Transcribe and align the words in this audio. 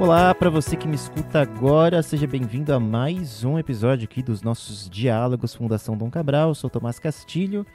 Olá, 0.00 0.34
para 0.34 0.48
você 0.48 0.78
que 0.78 0.88
me 0.88 0.94
escuta 0.94 1.42
agora, 1.42 2.02
seja 2.02 2.26
bem-vindo 2.26 2.72
a 2.72 2.80
mais 2.80 3.44
um 3.44 3.58
episódio 3.58 4.08
aqui 4.10 4.22
dos 4.22 4.40
nossos 4.40 4.88
Diálogos 4.88 5.54
Fundação 5.54 5.94
Dom 5.94 6.10
Cabral. 6.10 6.48
Eu 6.48 6.54
sou 6.54 6.70
Tomás 6.70 6.98
Castilho 6.98 7.66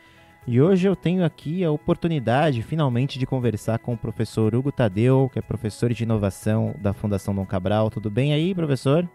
e 0.48 0.60
hoje 0.60 0.88
eu 0.88 0.96
tenho 0.96 1.24
aqui 1.24 1.64
a 1.64 1.70
oportunidade, 1.70 2.64
finalmente, 2.64 3.20
de 3.20 3.28
conversar 3.28 3.78
com 3.78 3.94
o 3.94 3.98
professor 3.98 4.56
Hugo 4.56 4.72
Tadeu, 4.72 5.30
que 5.32 5.38
é 5.38 5.42
professor 5.44 5.94
de 5.94 6.02
inovação 6.02 6.74
da 6.82 6.94
Fundação 6.94 7.36
Dom 7.36 7.46
Cabral. 7.46 7.92
Tudo 7.92 8.10
bem 8.10 8.34
aí, 8.34 8.56
professor? 8.56 9.08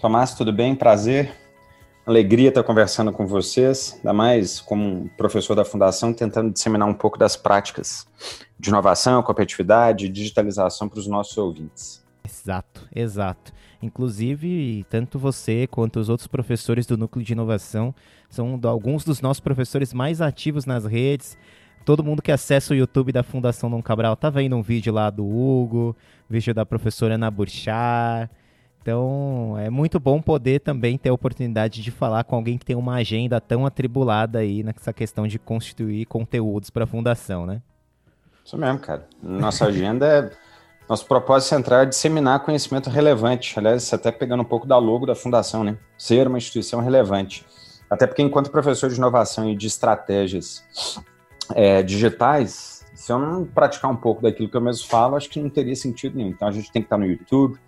Tomás, 0.00 0.32
tudo 0.34 0.50
bem? 0.50 0.74
Prazer. 0.74 1.34
Alegria 2.06 2.48
estar 2.48 2.62
conversando 2.62 3.12
com 3.12 3.26
vocês, 3.26 3.96
ainda 3.98 4.14
mais 4.14 4.58
como 4.58 5.10
professor 5.18 5.54
da 5.54 5.66
Fundação, 5.66 6.14
tentando 6.14 6.50
disseminar 6.50 6.88
um 6.88 6.94
pouco 6.94 7.18
das 7.18 7.36
práticas 7.36 8.06
de 8.58 8.70
inovação, 8.70 9.22
competitividade 9.22 10.06
e 10.06 10.08
digitalização 10.08 10.88
para 10.88 10.98
os 10.98 11.06
nossos 11.06 11.36
ouvintes. 11.36 12.03
Exato, 12.44 12.86
exato. 12.94 13.52
Inclusive, 13.82 14.84
tanto 14.90 15.18
você 15.18 15.66
quanto 15.66 15.98
os 15.98 16.10
outros 16.10 16.26
professores 16.26 16.84
do 16.84 16.94
Núcleo 16.94 17.24
de 17.24 17.32
Inovação 17.32 17.94
são 18.28 18.60
alguns 18.64 19.02
dos 19.02 19.22
nossos 19.22 19.40
professores 19.40 19.94
mais 19.94 20.20
ativos 20.20 20.66
nas 20.66 20.84
redes. 20.84 21.38
Todo 21.86 22.04
mundo 22.04 22.20
que 22.20 22.30
acessa 22.30 22.74
o 22.74 22.76
YouTube 22.76 23.12
da 23.12 23.22
Fundação 23.22 23.70
Dom 23.70 23.82
Cabral 23.82 24.14
tá 24.14 24.28
vendo 24.28 24.56
um 24.56 24.62
vídeo 24.62 24.92
lá 24.92 25.08
do 25.08 25.24
Hugo, 25.26 25.96
vídeo 26.28 26.52
da 26.52 26.66
professora 26.66 27.14
Ana 27.14 27.30
Burchard. 27.30 28.30
Então, 28.82 29.56
é 29.58 29.70
muito 29.70 29.98
bom 29.98 30.20
poder 30.20 30.60
também 30.60 30.98
ter 30.98 31.08
a 31.08 31.14
oportunidade 31.14 31.80
de 31.80 31.90
falar 31.90 32.24
com 32.24 32.36
alguém 32.36 32.58
que 32.58 32.66
tem 32.66 32.76
uma 32.76 32.96
agenda 32.96 33.40
tão 33.40 33.64
atribulada 33.64 34.40
aí 34.40 34.62
nessa 34.62 34.92
questão 34.92 35.26
de 35.26 35.38
constituir 35.38 36.04
conteúdos 36.04 36.68
para 36.68 36.84
a 36.84 36.86
fundação, 36.86 37.46
né? 37.46 37.62
Isso 38.44 38.58
mesmo, 38.58 38.80
cara. 38.80 39.08
Nossa 39.22 39.64
agenda 39.64 40.06
é 40.06 40.30
nosso 40.88 41.06
propósito 41.06 41.48
central 41.48 41.80
é 41.80 41.86
disseminar 41.86 42.40
conhecimento 42.40 42.90
relevante. 42.90 43.58
Aliás, 43.58 43.92
até 43.92 44.12
pegando 44.12 44.42
um 44.42 44.46
pouco 44.46 44.66
da 44.66 44.76
logo 44.76 45.06
da 45.06 45.14
fundação, 45.14 45.64
né? 45.64 45.76
Ser 45.96 46.26
uma 46.26 46.36
instituição 46.36 46.80
relevante. 46.80 47.46
Até 47.88 48.06
porque, 48.06 48.22
enquanto 48.22 48.50
professor 48.50 48.90
de 48.90 48.96
inovação 48.96 49.48
e 49.48 49.56
de 49.56 49.66
estratégias 49.66 50.64
é, 51.54 51.82
digitais, 51.82 52.84
se 52.94 53.12
eu 53.12 53.18
não 53.18 53.44
praticar 53.44 53.90
um 53.90 53.96
pouco 53.96 54.22
daquilo 54.22 54.48
que 54.48 54.56
eu 54.56 54.60
mesmo 54.60 54.86
falo, 54.86 55.16
acho 55.16 55.28
que 55.28 55.40
não 55.40 55.48
teria 55.48 55.76
sentido 55.76 56.16
nenhum. 56.16 56.30
Então, 56.30 56.48
a 56.48 56.52
gente 56.52 56.70
tem 56.70 56.82
que 56.82 56.86
estar 56.86 56.98
no 56.98 57.06
YouTube, 57.06 57.58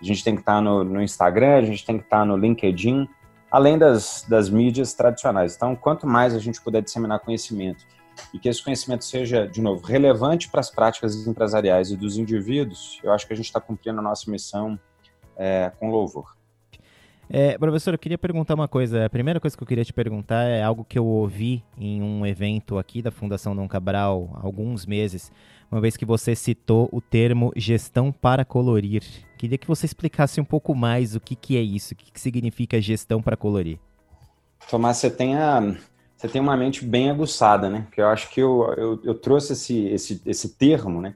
a 0.00 0.04
gente 0.04 0.22
tem 0.22 0.34
que 0.34 0.42
estar 0.42 0.60
no, 0.60 0.84
no 0.84 1.02
Instagram, 1.02 1.56
a 1.56 1.62
gente 1.62 1.84
tem 1.84 1.98
que 1.98 2.04
estar 2.04 2.26
no 2.26 2.36
LinkedIn, 2.36 3.08
além 3.50 3.78
das, 3.78 4.24
das 4.28 4.50
mídias 4.50 4.92
tradicionais. 4.92 5.56
Então, 5.56 5.74
quanto 5.74 6.06
mais 6.06 6.34
a 6.34 6.38
gente 6.38 6.60
puder 6.60 6.82
disseminar 6.82 7.20
conhecimento 7.20 7.86
e 8.32 8.38
que 8.38 8.48
esse 8.48 8.62
conhecimento 8.62 9.04
seja, 9.04 9.46
de 9.46 9.60
novo, 9.60 9.84
relevante 9.84 10.48
para 10.48 10.60
as 10.60 10.70
práticas 10.70 11.26
empresariais 11.26 11.90
e 11.90 11.96
dos 11.96 12.16
indivíduos, 12.16 13.00
eu 13.02 13.12
acho 13.12 13.26
que 13.26 13.32
a 13.32 13.36
gente 13.36 13.46
está 13.46 13.60
cumprindo 13.60 13.98
a 13.98 14.02
nossa 14.02 14.30
missão 14.30 14.78
é, 15.36 15.72
com 15.78 15.90
louvor. 15.90 16.36
É, 17.28 17.58
professor, 17.58 17.92
eu 17.92 17.98
queria 17.98 18.16
perguntar 18.16 18.54
uma 18.54 18.68
coisa. 18.68 19.06
A 19.06 19.10
primeira 19.10 19.40
coisa 19.40 19.56
que 19.56 19.62
eu 19.62 19.66
queria 19.66 19.84
te 19.84 19.92
perguntar 19.92 20.44
é 20.44 20.62
algo 20.62 20.84
que 20.84 20.96
eu 20.96 21.04
ouvi 21.04 21.64
em 21.76 22.00
um 22.00 22.24
evento 22.24 22.78
aqui 22.78 23.02
da 23.02 23.10
Fundação 23.10 23.54
Dom 23.54 23.66
Cabral 23.66 24.30
há 24.34 24.46
alguns 24.46 24.86
meses, 24.86 25.32
uma 25.70 25.80
vez 25.80 25.96
que 25.96 26.04
você 26.04 26.36
citou 26.36 26.88
o 26.92 27.00
termo 27.00 27.52
gestão 27.56 28.12
para 28.12 28.44
colorir. 28.44 29.02
Queria 29.36 29.58
que 29.58 29.66
você 29.66 29.86
explicasse 29.86 30.40
um 30.40 30.44
pouco 30.44 30.72
mais 30.74 31.16
o 31.16 31.20
que, 31.20 31.34
que 31.34 31.56
é 31.56 31.60
isso, 31.60 31.94
o 31.94 31.96
que, 31.96 32.12
que 32.12 32.20
significa 32.20 32.80
gestão 32.80 33.20
para 33.20 33.36
colorir. 33.36 33.80
Tomás, 34.70 34.98
você 34.98 35.10
tem 35.10 35.36
a, 35.36 35.74
você 36.16 36.28
tem 36.28 36.40
uma 36.40 36.56
mente 36.56 36.84
bem 36.84 37.10
aguçada, 37.10 37.68
né? 37.68 37.86
Que 37.92 38.00
eu 38.00 38.08
acho 38.08 38.30
que 38.30 38.40
eu, 38.40 38.74
eu, 38.76 39.00
eu 39.04 39.14
trouxe 39.14 39.52
esse, 39.52 39.86
esse, 39.88 40.22
esse 40.24 40.48
termo, 40.56 41.00
né? 41.00 41.14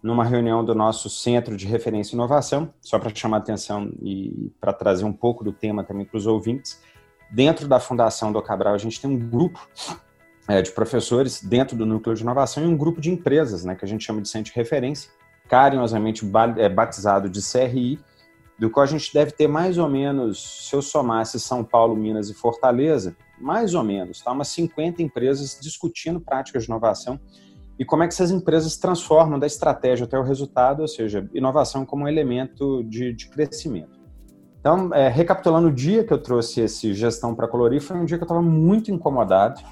Numa 0.00 0.24
reunião 0.24 0.64
do 0.64 0.76
nosso 0.76 1.10
Centro 1.10 1.56
de 1.56 1.66
Referência 1.66 2.14
e 2.14 2.14
Inovação, 2.14 2.72
só 2.80 3.00
para 3.00 3.12
chamar 3.12 3.38
atenção 3.38 3.92
e 4.00 4.52
para 4.60 4.72
trazer 4.72 5.04
um 5.04 5.12
pouco 5.12 5.42
do 5.42 5.52
tema 5.52 5.82
também 5.82 6.06
para 6.06 6.16
os 6.16 6.26
ouvintes. 6.26 6.80
Dentro 7.28 7.66
da 7.66 7.80
Fundação 7.80 8.32
do 8.32 8.40
Cabral, 8.40 8.74
a 8.74 8.78
gente 8.78 9.00
tem 9.00 9.10
um 9.10 9.18
grupo 9.18 9.68
é, 10.46 10.62
de 10.62 10.70
professores 10.70 11.42
dentro 11.42 11.76
do 11.76 11.84
núcleo 11.84 12.14
de 12.14 12.22
inovação 12.22 12.62
e 12.62 12.66
um 12.66 12.76
grupo 12.76 13.00
de 13.00 13.10
empresas, 13.10 13.64
né? 13.64 13.74
Que 13.74 13.84
a 13.84 13.88
gente 13.88 14.04
chama 14.04 14.22
de 14.22 14.28
Centro 14.28 14.52
de 14.52 14.56
Referência, 14.56 15.10
carinhosamente 15.48 16.24
é, 16.58 16.68
batizado 16.68 17.28
de 17.28 17.40
CRI, 17.42 17.98
do 18.56 18.70
qual 18.70 18.84
a 18.84 18.88
gente 18.88 19.12
deve 19.12 19.32
ter 19.32 19.48
mais 19.48 19.78
ou 19.78 19.88
menos, 19.88 20.66
se 20.68 20.76
eu 20.76 20.80
somasse 20.80 21.40
São 21.40 21.64
Paulo, 21.64 21.96
Minas 21.96 22.30
e 22.30 22.34
Fortaleza, 22.34 23.16
mais 23.40 23.74
ou 23.74 23.82
menos, 23.82 24.20
tá? 24.20 24.32
umas 24.32 24.48
50 24.48 25.02
empresas 25.02 25.58
discutindo 25.60 26.20
práticas 26.20 26.64
de 26.64 26.68
inovação 26.68 27.18
e 27.78 27.84
como 27.84 28.02
é 28.02 28.08
que 28.08 28.14
essas 28.14 28.30
empresas 28.30 28.76
transformam 28.76 29.38
da 29.38 29.46
estratégia 29.46 30.04
até 30.04 30.18
o 30.18 30.22
resultado, 30.22 30.80
ou 30.80 30.88
seja, 30.88 31.28
inovação 31.32 31.86
como 31.86 32.04
um 32.04 32.08
elemento 32.08 32.82
de, 32.84 33.12
de 33.12 33.28
crescimento. 33.28 33.98
Então, 34.58 34.92
é, 34.92 35.08
recapitulando 35.08 35.68
o 35.68 35.72
dia 35.72 36.02
que 36.02 36.12
eu 36.12 36.18
trouxe 36.18 36.60
esse 36.60 36.92
gestão 36.92 37.34
para 37.34 37.46
colorir, 37.46 37.80
foi 37.80 37.96
um 37.96 38.04
dia 38.04 38.18
que 38.18 38.24
eu 38.24 38.26
estava 38.26 38.42
muito 38.42 38.90
incomodado 38.90 39.62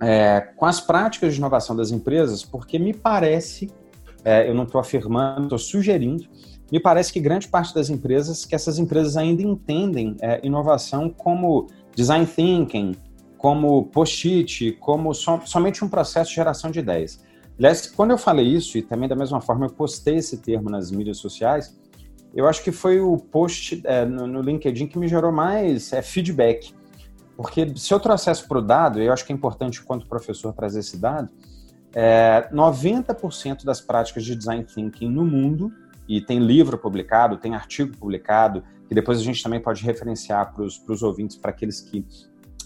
é, 0.00 0.40
com 0.56 0.64
as 0.64 0.80
práticas 0.80 1.34
de 1.34 1.40
inovação 1.40 1.74
das 1.74 1.90
empresas, 1.90 2.44
porque 2.44 2.78
me 2.78 2.94
parece, 2.94 3.68
é, 4.24 4.48
eu 4.48 4.54
não 4.54 4.62
estou 4.62 4.80
afirmando, 4.80 5.42
estou 5.42 5.58
sugerindo, 5.58 6.24
me 6.70 6.78
parece 6.78 7.12
que 7.12 7.18
grande 7.18 7.48
parte 7.48 7.74
das 7.74 7.90
empresas, 7.90 8.44
que 8.44 8.54
essas 8.54 8.78
empresas 8.78 9.16
ainda 9.16 9.42
entendem 9.42 10.16
é, 10.20 10.40
inovação 10.46 11.10
como 11.10 11.66
design 11.98 12.24
thinking, 12.24 12.94
como 13.36 13.86
post-it, 13.86 14.70
como 14.78 15.12
som, 15.12 15.44
somente 15.44 15.84
um 15.84 15.88
processo 15.88 16.30
de 16.30 16.36
geração 16.36 16.70
de 16.70 16.78
ideias. 16.78 17.24
Aliás, 17.58 17.90
quando 17.90 18.12
eu 18.12 18.18
falei 18.18 18.46
isso, 18.46 18.78
e 18.78 18.82
também 18.82 19.08
da 19.08 19.16
mesma 19.16 19.40
forma 19.40 19.66
eu 19.66 19.70
postei 19.70 20.18
esse 20.18 20.38
termo 20.38 20.70
nas 20.70 20.92
mídias 20.92 21.16
sociais, 21.16 21.76
eu 22.32 22.46
acho 22.46 22.62
que 22.62 22.70
foi 22.70 23.00
o 23.00 23.16
post 23.16 23.80
é, 23.82 24.04
no, 24.04 24.28
no, 24.28 24.40
LinkedIn 24.40 24.86
que 24.86 24.96
me 24.96 25.08
gerou 25.08 25.32
mais 25.32 25.92
é, 25.92 26.00
feedback. 26.00 26.72
Porque 27.36 27.72
se 27.74 27.92
eu 27.92 27.98
trouxesse 27.98 28.46
para 28.46 28.58
o 28.58 28.62
dado, 28.62 29.00
eu 29.00 29.12
acho 29.12 29.24
que 29.26 29.32
é 29.32 29.34
importante, 29.34 29.80
enquanto 29.82 30.06
professor, 30.06 30.52
trazer 30.52 30.80
esse 30.80 30.96
dado, 30.98 31.28
é, 31.92 32.48
90% 32.52 33.64
das 33.64 33.80
práticas 33.80 34.24
de 34.24 34.36
design 34.36 34.62
thinking 34.62 35.08
no 35.08 35.24
mundo, 35.24 35.72
e 36.08 36.20
tem 36.20 36.38
livro 36.38 36.78
publicado, 36.78 37.36
tem 37.36 37.56
artigo 37.56 37.96
publicado, 37.96 38.62
que 38.88 38.94
depois 38.94 39.18
a 39.18 39.22
gente 39.22 39.42
também 39.42 39.60
pode 39.60 39.84
referenciar 39.84 40.52
para 40.54 40.64
os 40.64 41.02
ouvintes, 41.02 41.36
para 41.36 41.50
aqueles 41.50 41.80
que 41.80 42.04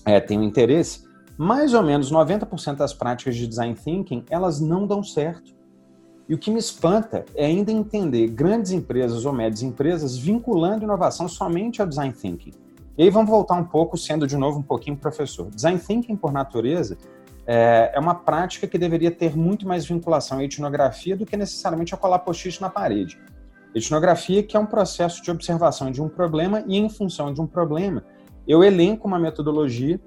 é, 0.06 0.32
interesse, 0.32 1.04
mais 1.36 1.74
ou 1.74 1.82
menos 1.82 2.12
90% 2.12 2.76
das 2.76 2.94
práticas 2.94 3.36
de 3.36 3.46
design 3.46 3.74
thinking, 3.74 4.24
elas 4.30 4.60
não 4.60 4.86
dão 4.86 5.02
certo. 5.02 5.52
E 6.28 6.34
o 6.34 6.38
que 6.38 6.50
me 6.50 6.58
espanta 6.58 7.24
é 7.34 7.46
ainda 7.46 7.72
entender 7.72 8.28
grandes 8.28 8.70
empresas 8.70 9.24
ou 9.24 9.32
médias 9.32 9.62
empresas 9.62 10.16
vinculando 10.16 10.84
inovação 10.84 11.28
somente 11.28 11.80
ao 11.80 11.86
design 11.86 12.12
thinking. 12.12 12.52
E 12.96 13.02
aí 13.02 13.10
vamos 13.10 13.30
voltar 13.30 13.54
um 13.54 13.64
pouco, 13.64 13.96
sendo 13.96 14.26
de 14.26 14.36
novo 14.36 14.58
um 14.58 14.62
pouquinho 14.62 14.96
professor. 14.96 15.50
Design 15.50 15.78
thinking, 15.78 16.14
por 16.14 16.32
natureza, 16.32 16.96
é, 17.46 17.92
é 17.94 17.98
uma 17.98 18.14
prática 18.14 18.66
que 18.66 18.78
deveria 18.78 19.10
ter 19.10 19.36
muito 19.36 19.66
mais 19.66 19.84
vinculação 19.84 20.38
à 20.38 20.44
etnografia 20.44 21.16
do 21.16 21.26
que 21.26 21.36
necessariamente 21.36 21.94
a 21.94 21.96
colar 21.96 22.20
post-it 22.20 22.60
na 22.60 22.70
parede. 22.70 23.18
Etnografia 23.74 24.42
que 24.42 24.56
é 24.56 24.60
um 24.60 24.66
processo 24.66 25.22
de 25.22 25.30
observação 25.30 25.90
de 25.90 26.02
um 26.02 26.08
problema 26.08 26.62
e 26.66 26.76
em 26.76 26.88
função 26.88 27.32
de 27.32 27.40
um 27.40 27.46
problema, 27.46 28.04
eu 28.46 28.62
elenco 28.62 29.06
uma 29.06 29.18
metodologia 29.18 30.00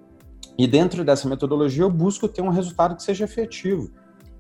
e 0.58 0.68
dentro 0.68 1.04
dessa 1.04 1.28
metodologia 1.28 1.84
eu 1.84 1.90
busco 1.90 2.28
ter 2.28 2.42
um 2.42 2.50
resultado 2.50 2.96
que 2.96 3.04
seja 3.04 3.26
efetivo. 3.26 3.92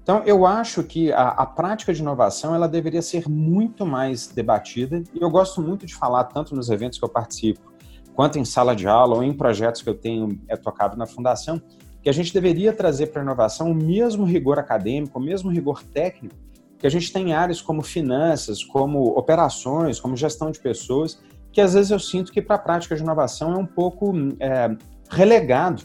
Então, 0.01 0.21
eu 0.23 0.45
acho 0.45 0.83
que 0.83 1.11
a, 1.11 1.29
a, 1.29 1.45
prática 1.47 1.91
de 1.91 1.99
inovação 1.99 2.53
ela 2.53 2.67
deveria 2.67 3.01
ser 3.01 3.27
muito 3.27 3.87
mais 3.87 4.27
debatida 4.27 5.01
e 5.11 5.19
eu 5.19 5.29
gosto 5.31 5.59
muito 5.61 5.85
de 5.87 5.95
falar 5.95 6.25
tanto 6.25 6.55
nos 6.55 6.69
eventos 6.69 6.99
que 6.99 7.03
eu 7.03 7.09
participo, 7.09 7.73
quanto 8.13 8.37
em 8.37 8.45
sala 8.45 8.75
de 8.75 8.87
aula 8.87 9.15
ou 9.15 9.23
em 9.23 9.33
projetos 9.33 9.81
que 9.81 9.89
eu 9.89 9.95
tenho 9.95 10.39
é, 10.47 10.55
tocado 10.55 10.95
na 10.95 11.07
fundação, 11.07 11.59
que 12.03 12.07
a 12.07 12.13
gente 12.13 12.31
deveria 12.31 12.71
trazer 12.71 13.07
para 13.07 13.21
a 13.21 13.23
inovação 13.23 13.71
o 13.71 13.73
mesmo 13.73 14.25
rigor 14.25 14.59
acadêmico, 14.59 15.17
o 15.17 15.21
mesmo 15.21 15.49
rigor 15.49 15.81
técnico 15.81 16.35
que 16.77 16.85
a 16.85 16.89
gente 16.89 17.11
tem 17.11 17.33
áreas 17.33 17.61
como 17.61 17.81
finanças, 17.81 18.63
como 18.63 19.17
operações, 19.17 19.99
como 19.99 20.15
gestão 20.15 20.51
de 20.51 20.59
pessoas, 20.59 21.21
que 21.51 21.61
às 21.61 21.73
vezes 21.73 21.91
eu 21.91 21.99
sinto 21.99 22.31
que 22.31 22.41
para 22.41 22.55
a 22.55 22.59
prática 22.59 22.95
de 22.95 23.01
inovação 23.01 23.53
é 23.53 23.57
um 23.57 23.65
pouco 23.65 24.13
é, 24.39 24.75
relegado 25.09 25.83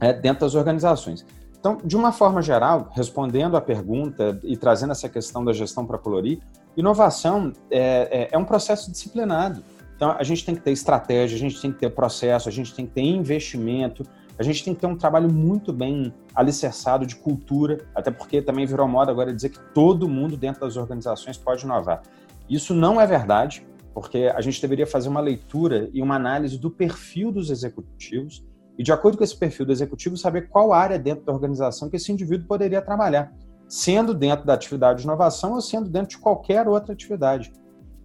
é, 0.00 0.12
dentro 0.12 0.40
das 0.40 0.54
organizações. 0.54 1.26
Então, 1.58 1.78
de 1.84 1.96
uma 1.96 2.12
forma 2.12 2.42
geral, 2.42 2.90
respondendo 2.94 3.56
à 3.56 3.60
pergunta 3.60 4.38
e 4.42 4.56
trazendo 4.56 4.92
essa 4.92 5.08
questão 5.08 5.44
da 5.44 5.52
gestão 5.52 5.86
para 5.86 5.98
colorir, 5.98 6.40
inovação 6.76 7.52
é, 7.70 8.08
é, 8.10 8.28
é 8.32 8.38
um 8.38 8.44
processo 8.44 8.90
disciplinado. 8.90 9.62
Então, 9.96 10.10
a 10.18 10.22
gente 10.22 10.44
tem 10.44 10.54
que 10.54 10.60
ter 10.60 10.72
estratégia, 10.72 11.36
a 11.36 11.38
gente 11.38 11.60
tem 11.60 11.72
que 11.72 11.78
ter 11.78 11.88
processo, 11.90 12.48
a 12.48 12.52
gente 12.52 12.74
tem 12.74 12.84
que 12.84 12.92
ter 12.92 13.02
investimento, 13.02 14.04
a 14.38 14.42
gente 14.42 14.64
tem 14.64 14.74
que 14.74 14.80
ter 14.80 14.86
um 14.86 14.96
trabalho 14.96 15.32
muito 15.32 15.72
bem 15.72 16.12
alicerçado 16.34 17.06
de 17.06 17.16
cultura, 17.16 17.86
até 17.94 18.10
porque 18.10 18.42
também 18.42 18.66
virou 18.66 18.88
moda 18.88 19.10
agora 19.10 19.32
dizer 19.32 19.50
que 19.50 19.60
todo 19.72 20.08
mundo 20.08 20.36
dentro 20.36 20.60
das 20.60 20.76
organizações 20.76 21.36
pode 21.36 21.64
inovar. 21.64 22.02
Isso 22.48 22.74
não 22.74 23.00
é 23.00 23.06
verdade, 23.06 23.66
porque 23.94 24.32
a 24.34 24.40
gente 24.40 24.60
deveria 24.60 24.86
fazer 24.86 25.08
uma 25.08 25.20
leitura 25.20 25.88
e 25.92 26.02
uma 26.02 26.16
análise 26.16 26.58
do 26.58 26.70
perfil 26.70 27.30
dos 27.30 27.48
executivos 27.48 28.44
e, 28.76 28.82
de 28.82 28.92
acordo 28.92 29.16
com 29.16 29.22
esse 29.22 29.36
perfil 29.36 29.64
do 29.64 29.72
executivo, 29.72 30.16
saber 30.16 30.48
qual 30.48 30.72
área 30.72 30.98
dentro 30.98 31.24
da 31.24 31.32
organização 31.32 31.88
que 31.88 31.96
esse 31.96 32.10
indivíduo 32.10 32.48
poderia 32.48 32.82
trabalhar, 32.82 33.32
sendo 33.68 34.12
dentro 34.12 34.44
da 34.44 34.54
atividade 34.54 34.98
de 34.98 35.04
inovação 35.04 35.52
ou 35.52 35.60
sendo 35.60 35.88
dentro 35.88 36.10
de 36.10 36.18
qualquer 36.18 36.66
outra 36.66 36.92
atividade. 36.92 37.52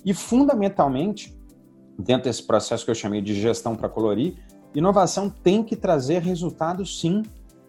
E, 0.06 0.14
fundamentalmente, 0.14 1.36
dentro 1.98 2.26
desse 2.26 2.46
processo 2.46 2.86
que 2.86 2.92
eu 2.92 2.96
chamei 2.96 3.20
de 3.20 3.34
gestão 3.34 3.76
para 3.76 3.90
colorir, 3.90 4.36
inovação 4.74 5.30
tem 5.30 5.64
que 5.64 5.76
trazer 5.76 6.22
resultados, 6.22 7.00
sim. 7.00 7.24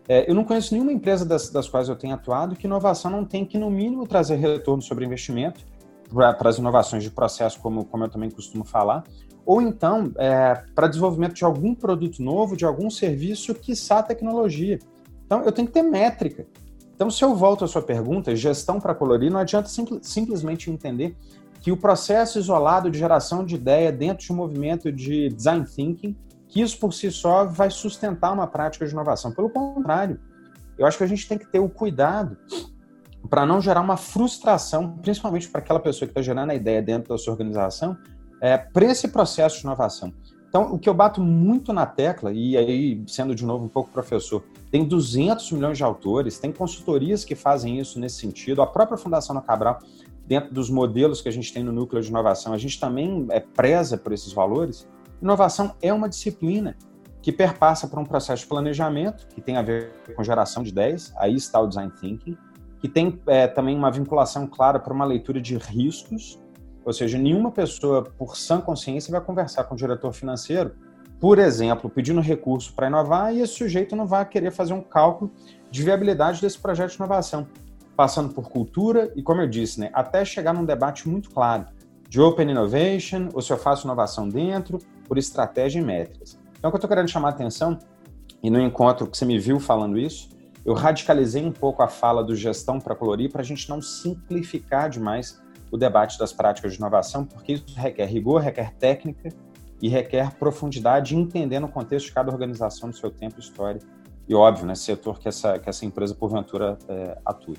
É, 0.09 0.29
eu 0.29 0.35
não 0.35 0.45
conheço 0.45 0.75
nenhuma 0.75 0.93
empresa 0.93 1.25
das, 1.25 1.51
das 1.51 1.69
quais 1.69 1.89
eu 1.89 1.97
tenho 1.97 2.15
atuado 2.15 2.57
que 2.57 2.67
inovação 2.67 3.11
não 3.11 3.25
tem 3.25 3.45
que, 3.45 3.59
no 3.59 3.71
mínimo, 3.71 4.07
trazer 4.07 4.37
retorno 4.37 4.83
sobre 4.83 5.05
investimento 5.05 5.65
para 6.13 6.49
as 6.49 6.59
inovações 6.59 7.03
de 7.03 7.11
processo, 7.11 7.61
como, 7.61 7.85
como 7.85 8.05
eu 8.05 8.09
também 8.09 8.31
costumo 8.31 8.65
falar, 8.65 9.05
ou 9.47 9.63
então 9.63 10.13
é, 10.17 10.63
para 10.75 10.89
desenvolvimento 10.89 11.35
de 11.35 11.45
algum 11.45 11.75
produto 11.75 12.23
novo, 12.23 12.57
de 12.57 12.65
algum 12.65 12.91
serviço, 12.91 13.55
quiçá 13.55 14.03
tecnologia. 14.03 14.79
Então, 15.25 15.43
eu 15.43 15.53
tenho 15.53 15.69
que 15.69 15.75
ter 15.75 15.83
métrica. 15.83 16.47
Então, 16.95 17.09
se 17.09 17.25
eu 17.25 17.35
volto 17.35 17.65
à 17.65 17.69
sua 17.69 17.81
pergunta, 17.81 18.35
gestão 18.35 18.81
para 18.81 18.95
colorir, 18.95 19.31
não 19.31 19.39
adianta 19.39 19.71
simplesmente 20.03 20.71
entender 20.71 21.17
que 21.61 21.71
o 21.71 21.77
processo 21.77 22.39
isolado 22.39 22.91
de 22.91 22.99
geração 22.99 23.45
de 23.45 23.55
ideia 23.55 23.93
dentro 23.93 24.27
de 24.27 24.33
um 24.33 24.37
movimento 24.37 24.91
de 24.91 25.29
design 25.29 25.65
thinking, 25.65 26.17
que 26.51 26.61
isso 26.61 26.79
por 26.79 26.93
si 26.93 27.11
só 27.11 27.45
vai 27.45 27.71
sustentar 27.71 28.33
uma 28.33 28.47
prática 28.47 28.85
de 28.85 28.93
inovação. 28.93 29.33
Pelo 29.33 29.49
contrário, 29.49 30.21
eu 30.77 30.87
acho 30.87 30.99
que 30.99 31.05
a 31.05 31.07
gente 31.07 31.27
tem 31.27 31.39
que 31.39 31.47
ter 31.47 31.61
o 31.61 31.69
cuidado 31.69 32.37
para 33.29 33.47
não 33.47 33.61
gerar 33.61 33.81
uma 33.81 33.97
frustração, 33.97 34.97
principalmente 34.99 35.49
para 35.49 35.61
aquela 35.61 35.79
pessoa 35.79 36.07
que 36.07 36.11
está 36.11 36.23
gerando 36.23 36.51
a 36.51 36.55
ideia 36.55 36.83
dentro 36.83 37.11
da 37.11 37.19
sua 37.19 37.33
organização, 37.33 37.97
é, 38.41 38.59
para 38.59 38.87
esse 38.87 39.09
processo 39.09 39.59
de 39.59 39.65
inovação. 39.65 40.13
Então, 40.49 40.75
o 40.75 40.79
que 40.79 40.89
eu 40.89 40.95
bato 40.95 41.21
muito 41.21 41.73
na 41.73 41.87
tecla, 41.87 42.33
e 42.33 42.57
aí, 42.57 43.01
sendo 43.07 43.37
de 43.37 43.45
novo 43.45 43.67
um 43.67 43.69
pouco 43.69 43.89
professor, 43.91 44.43
tem 44.69 44.85
200 44.85 45.53
milhões 45.53 45.79
de 45.79 45.85
autores, 45.85 46.41
tem 46.41 46.51
consultorias 46.51 47.25
que 47.25 47.37
fazem 47.37 47.79
isso 47.79 48.01
nesse 48.01 48.17
sentido, 48.17 48.61
a 48.61 48.67
própria 48.67 48.99
Fundação 48.99 49.33
No 49.33 49.43
Cabral, 49.43 49.79
dentro 50.27 50.53
dos 50.53 50.69
modelos 50.69 51.21
que 51.21 51.29
a 51.29 51.33
gente 51.33 51.53
tem 51.53 51.63
no 51.63 51.71
núcleo 51.71 52.03
de 52.03 52.09
inovação, 52.09 52.53
a 52.53 52.59
gente 52.59 52.81
também 52.81 53.27
é 53.31 53.39
preza 53.39 53.97
por 53.97 54.13
esses 54.13 54.33
valores. 54.33 54.89
Inovação 55.23 55.75
é 55.83 55.93
uma 55.93 56.09
disciplina 56.09 56.77
que 57.23 57.31
perpassa 57.31 57.87
por 57.87 57.99
um 57.99 58.05
processo 58.05 58.43
de 58.43 58.49
planejamento, 58.49 59.27
que 59.29 59.41
tem 59.41 59.57
a 59.57 59.63
ver 59.63 59.93
com 60.17 60.25
geração 60.25 60.63
de 60.63 60.71
ideias, 60.71 61.13
aí 61.19 61.35
está 61.35 61.61
o 61.61 61.67
design 61.67 61.93
thinking, 62.01 62.37
que 62.81 62.89
tem 62.89 63.21
é, 63.27 63.47
também 63.47 63.77
uma 63.77 63.91
vinculação 63.91 64.47
clara 64.47 64.79
para 64.79 64.93
uma 64.95 65.05
leitura 65.05 65.41
de 65.41 65.57
riscos, 65.59 66.41
ou 66.83 66.93
seja, 66.95 67.19
nenhuma 67.19 67.51
pessoa, 67.51 68.03
por 68.03 68.37
sã 68.37 68.59
consciência, 68.59 69.13
vai 69.13 69.21
conversar 69.21 69.65
com 69.65 69.75
o 69.75 69.77
diretor 69.77 70.13
financeiro, 70.13 70.75
por 71.21 71.39
exemplo, 71.39 71.91
pedindo 71.91 72.23
recurso 72.23 72.73
para 72.73 72.87
inovar, 72.87 73.35
e 73.35 73.43
esse 73.43 73.53
sujeito 73.53 73.95
não 73.95 74.07
vai 74.07 74.27
querer 74.27 74.51
fazer 74.51 74.73
um 74.73 74.81
cálculo 74.81 75.31
de 75.71 75.83
viabilidade 75.83 76.41
desse 76.41 76.59
projeto 76.59 76.93
de 76.93 76.97
inovação, 76.97 77.47
passando 77.95 78.33
por 78.33 78.49
cultura 78.49 79.13
e, 79.15 79.23
como 79.23 79.43
eu 79.43 79.47
disse, 79.47 79.79
né, 79.79 79.91
até 79.93 80.25
chegar 80.25 80.55
num 80.55 80.65
debate 80.65 81.07
muito 81.07 81.31
claro 81.31 81.67
de 82.09 82.19
open 82.19 82.51
innovation, 82.51 83.29
ou 83.35 83.43
se 83.43 83.53
eu 83.53 83.59
faço 83.59 83.87
inovação 83.87 84.27
dentro, 84.27 84.79
por 85.11 85.19
estratégia 85.19 85.81
e 85.81 85.83
métricas. 85.83 86.39
Então, 86.57 86.69
o 86.69 86.71
que 86.71 86.77
eu 86.77 86.79
estou 86.79 86.89
querendo 86.89 87.09
chamar 87.09 87.31
a 87.31 87.31
atenção, 87.33 87.77
e 88.41 88.49
no 88.49 88.61
encontro 88.61 89.09
que 89.09 89.19
você 89.19 89.25
me 89.25 89.41
viu 89.41 89.59
falando 89.59 89.99
isso, 89.99 90.29
eu 90.65 90.73
radicalizei 90.73 91.45
um 91.45 91.51
pouco 91.51 91.83
a 91.83 91.89
fala 91.89 92.23
do 92.23 92.37
gestão 92.37 92.79
para 92.79 92.95
colorir 92.95 93.29
para 93.29 93.41
a 93.41 93.45
gente 93.45 93.69
não 93.69 93.83
simplificar 93.83 94.89
demais 94.89 95.43
o 95.69 95.77
debate 95.77 96.17
das 96.17 96.33
práticas 96.33 96.75
de 96.75 96.79
inovação, 96.79 97.25
porque 97.25 97.55
isso 97.55 97.65
requer 97.75 98.07
rigor, 98.07 98.41
requer 98.41 98.73
técnica 98.75 99.31
e 99.83 99.89
requer 99.89 100.33
profundidade, 100.37 101.17
entendendo 101.17 101.65
o 101.65 101.69
contexto 101.69 102.07
de 102.07 102.13
cada 102.13 102.31
organização 102.31 102.87
no 102.87 102.95
seu 102.95 103.11
tempo 103.11 103.41
história. 103.41 103.81
E 104.29 104.35
óbvio, 104.35 104.65
né, 104.65 104.77
setor 104.77 105.19
que 105.19 105.27
essa, 105.27 105.59
que 105.59 105.69
essa 105.69 105.85
empresa, 105.85 106.15
porventura, 106.15 106.79
é, 106.89 107.19
atue. 107.27 107.59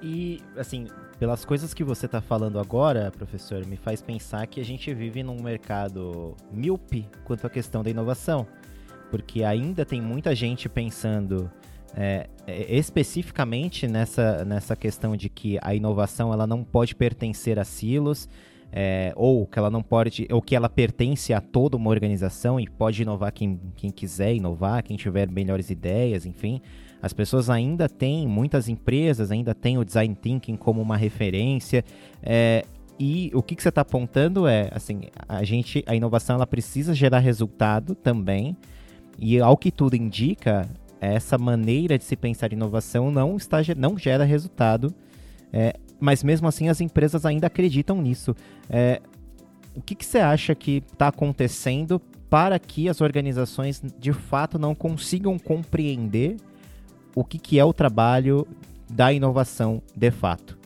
E, 0.00 0.40
assim, 0.56 0.86
pelas 1.18 1.44
coisas 1.44 1.74
que 1.74 1.82
você 1.82 2.06
está 2.06 2.20
falando 2.20 2.58
agora, 2.60 3.10
professor, 3.10 3.66
me 3.66 3.76
faz 3.76 4.00
pensar 4.00 4.46
que 4.46 4.60
a 4.60 4.64
gente 4.64 4.92
vive 4.94 5.22
num 5.22 5.42
mercado 5.42 6.36
míope 6.52 7.08
quanto 7.24 7.46
à 7.46 7.50
questão 7.50 7.82
da 7.82 7.90
inovação. 7.90 8.46
Porque 9.10 9.42
ainda 9.42 9.84
tem 9.84 10.00
muita 10.00 10.34
gente 10.34 10.68
pensando 10.68 11.50
é, 11.96 12.28
é, 12.46 12.76
especificamente 12.76 13.88
nessa, 13.88 14.44
nessa 14.44 14.76
questão 14.76 15.16
de 15.16 15.28
que 15.28 15.58
a 15.62 15.74
inovação 15.74 16.32
ela 16.32 16.46
não 16.46 16.62
pode 16.62 16.94
pertencer 16.94 17.58
a 17.58 17.64
silos, 17.64 18.28
é, 18.70 19.12
ou 19.16 19.46
que 19.46 19.58
ela 19.58 19.70
não 19.70 19.82
pode, 19.82 20.28
ou 20.30 20.42
que 20.42 20.54
ela 20.54 20.68
pertence 20.68 21.32
a 21.32 21.40
toda 21.40 21.76
uma 21.76 21.90
organização 21.90 22.60
e 22.60 22.68
pode 22.68 23.02
inovar 23.02 23.32
quem, 23.32 23.58
quem 23.74 23.90
quiser 23.90 24.34
inovar, 24.34 24.82
quem 24.82 24.96
tiver 24.96 25.28
melhores 25.30 25.70
ideias, 25.70 26.26
enfim. 26.26 26.60
As 27.00 27.12
pessoas 27.12 27.48
ainda 27.48 27.88
têm, 27.88 28.26
muitas 28.26 28.68
empresas 28.68 29.30
ainda 29.30 29.54
têm 29.54 29.78
o 29.78 29.84
design 29.84 30.14
thinking 30.14 30.56
como 30.56 30.82
uma 30.82 30.96
referência. 30.96 31.84
É, 32.22 32.64
e 32.98 33.30
o 33.32 33.42
que, 33.42 33.54
que 33.54 33.62
você 33.62 33.68
está 33.68 33.82
apontando 33.82 34.48
é, 34.48 34.68
assim, 34.72 35.02
a 35.28 35.44
gente, 35.44 35.84
a 35.86 35.94
inovação 35.94 36.36
ela 36.36 36.46
precisa 36.46 36.94
gerar 36.94 37.20
resultado 37.20 37.94
também. 37.94 38.56
E 39.18 39.38
ao 39.38 39.56
que 39.56 39.70
tudo 39.70 39.94
indica, 39.94 40.68
essa 41.00 41.38
maneira 41.38 41.96
de 41.96 42.04
se 42.04 42.16
pensar 42.16 42.52
inovação 42.52 43.10
não, 43.10 43.36
está, 43.36 43.58
não 43.76 43.96
gera 43.96 44.24
resultado, 44.24 44.92
é, 45.52 45.74
mas 46.00 46.22
mesmo 46.22 46.48
assim 46.48 46.68
as 46.68 46.80
empresas 46.80 47.24
ainda 47.24 47.46
acreditam 47.46 48.00
nisso. 48.02 48.34
É, 48.68 49.00
o 49.74 49.80
que, 49.80 49.94
que 49.94 50.04
você 50.04 50.18
acha 50.18 50.54
que 50.54 50.82
está 50.92 51.08
acontecendo 51.08 52.00
para 52.28 52.58
que 52.58 52.88
as 52.88 53.00
organizações 53.00 53.82
de 53.98 54.12
fato 54.12 54.58
não 54.58 54.74
consigam 54.74 55.38
compreender 55.38 56.36
o 57.14 57.24
que, 57.24 57.38
que 57.38 57.58
é 57.58 57.64
o 57.64 57.72
trabalho 57.72 58.46
da 58.90 59.12
inovação 59.12 59.82
de 59.94 60.10
fato? 60.10 60.58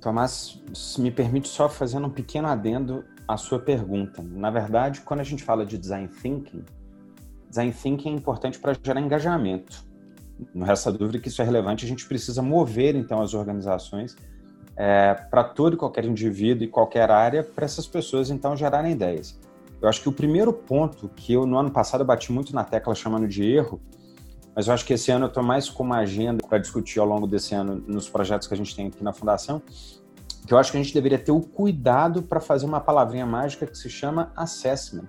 Tomás, 0.00 0.60
me 0.98 1.10
permite 1.10 1.48
só 1.48 1.68
fazendo 1.68 2.06
um 2.06 2.10
pequeno 2.10 2.48
adendo 2.48 3.04
à 3.26 3.36
sua 3.36 3.58
pergunta. 3.58 4.22
Na 4.22 4.50
verdade, 4.50 5.00
quando 5.00 5.20
a 5.20 5.24
gente 5.24 5.42
fala 5.42 5.64
de 5.64 5.78
design 5.78 6.08
thinking, 6.08 6.64
design 7.48 7.72
thinking 7.72 8.10
é 8.10 8.12
importante 8.12 8.58
para 8.58 8.74
gerar 8.82 9.00
engajamento. 9.00 9.84
Não 10.54 10.66
resta 10.66 10.90
dúvida 10.90 11.18
que 11.18 11.28
isso 11.28 11.40
é 11.40 11.44
relevante. 11.44 11.84
A 11.84 11.88
gente 11.88 12.06
precisa 12.06 12.42
mover, 12.42 12.96
então, 12.96 13.20
as 13.20 13.32
organizações 13.32 14.16
é, 14.76 15.14
para 15.14 15.44
todo 15.44 15.74
e 15.74 15.76
qualquer 15.76 16.04
indivíduo 16.04 16.64
e 16.64 16.68
qualquer 16.68 17.10
área, 17.10 17.44
para 17.44 17.64
essas 17.64 17.86
pessoas, 17.86 18.30
então, 18.30 18.56
gerarem 18.56 18.92
ideias. 18.92 19.38
Eu 19.80 19.88
acho 19.88 20.00
que 20.00 20.08
o 20.08 20.12
primeiro 20.12 20.52
ponto 20.52 21.08
que 21.08 21.32
eu, 21.32 21.46
no 21.46 21.58
ano 21.58 21.70
passado, 21.70 22.04
bati 22.04 22.32
muito 22.32 22.54
na 22.54 22.64
tecla 22.64 22.94
chamando 22.94 23.28
de 23.28 23.44
erro, 23.44 23.80
mas 24.54 24.66
eu 24.66 24.74
acho 24.74 24.84
que 24.84 24.92
esse 24.92 25.10
ano 25.10 25.24
eu 25.26 25.28
estou 25.28 25.42
mais 25.42 25.68
com 25.68 25.82
uma 25.82 25.98
agenda 25.98 26.46
para 26.46 26.58
discutir 26.58 26.98
ao 26.98 27.06
longo 27.06 27.26
desse 27.26 27.54
ano 27.54 27.82
nos 27.86 28.08
projetos 28.08 28.46
que 28.46 28.54
a 28.54 28.56
gente 28.56 28.74
tem 28.74 28.88
aqui 28.88 29.02
na 29.02 29.12
Fundação, 29.12 29.62
que 30.46 30.52
eu 30.52 30.58
acho 30.58 30.70
que 30.70 30.78
a 30.78 30.82
gente 30.82 30.92
deveria 30.92 31.18
ter 31.18 31.32
o 31.32 31.40
cuidado 31.40 32.22
para 32.22 32.40
fazer 32.40 32.66
uma 32.66 32.80
palavrinha 32.80 33.24
mágica 33.26 33.66
que 33.66 33.76
se 33.76 33.88
chama 33.88 34.32
assessment 34.36 35.08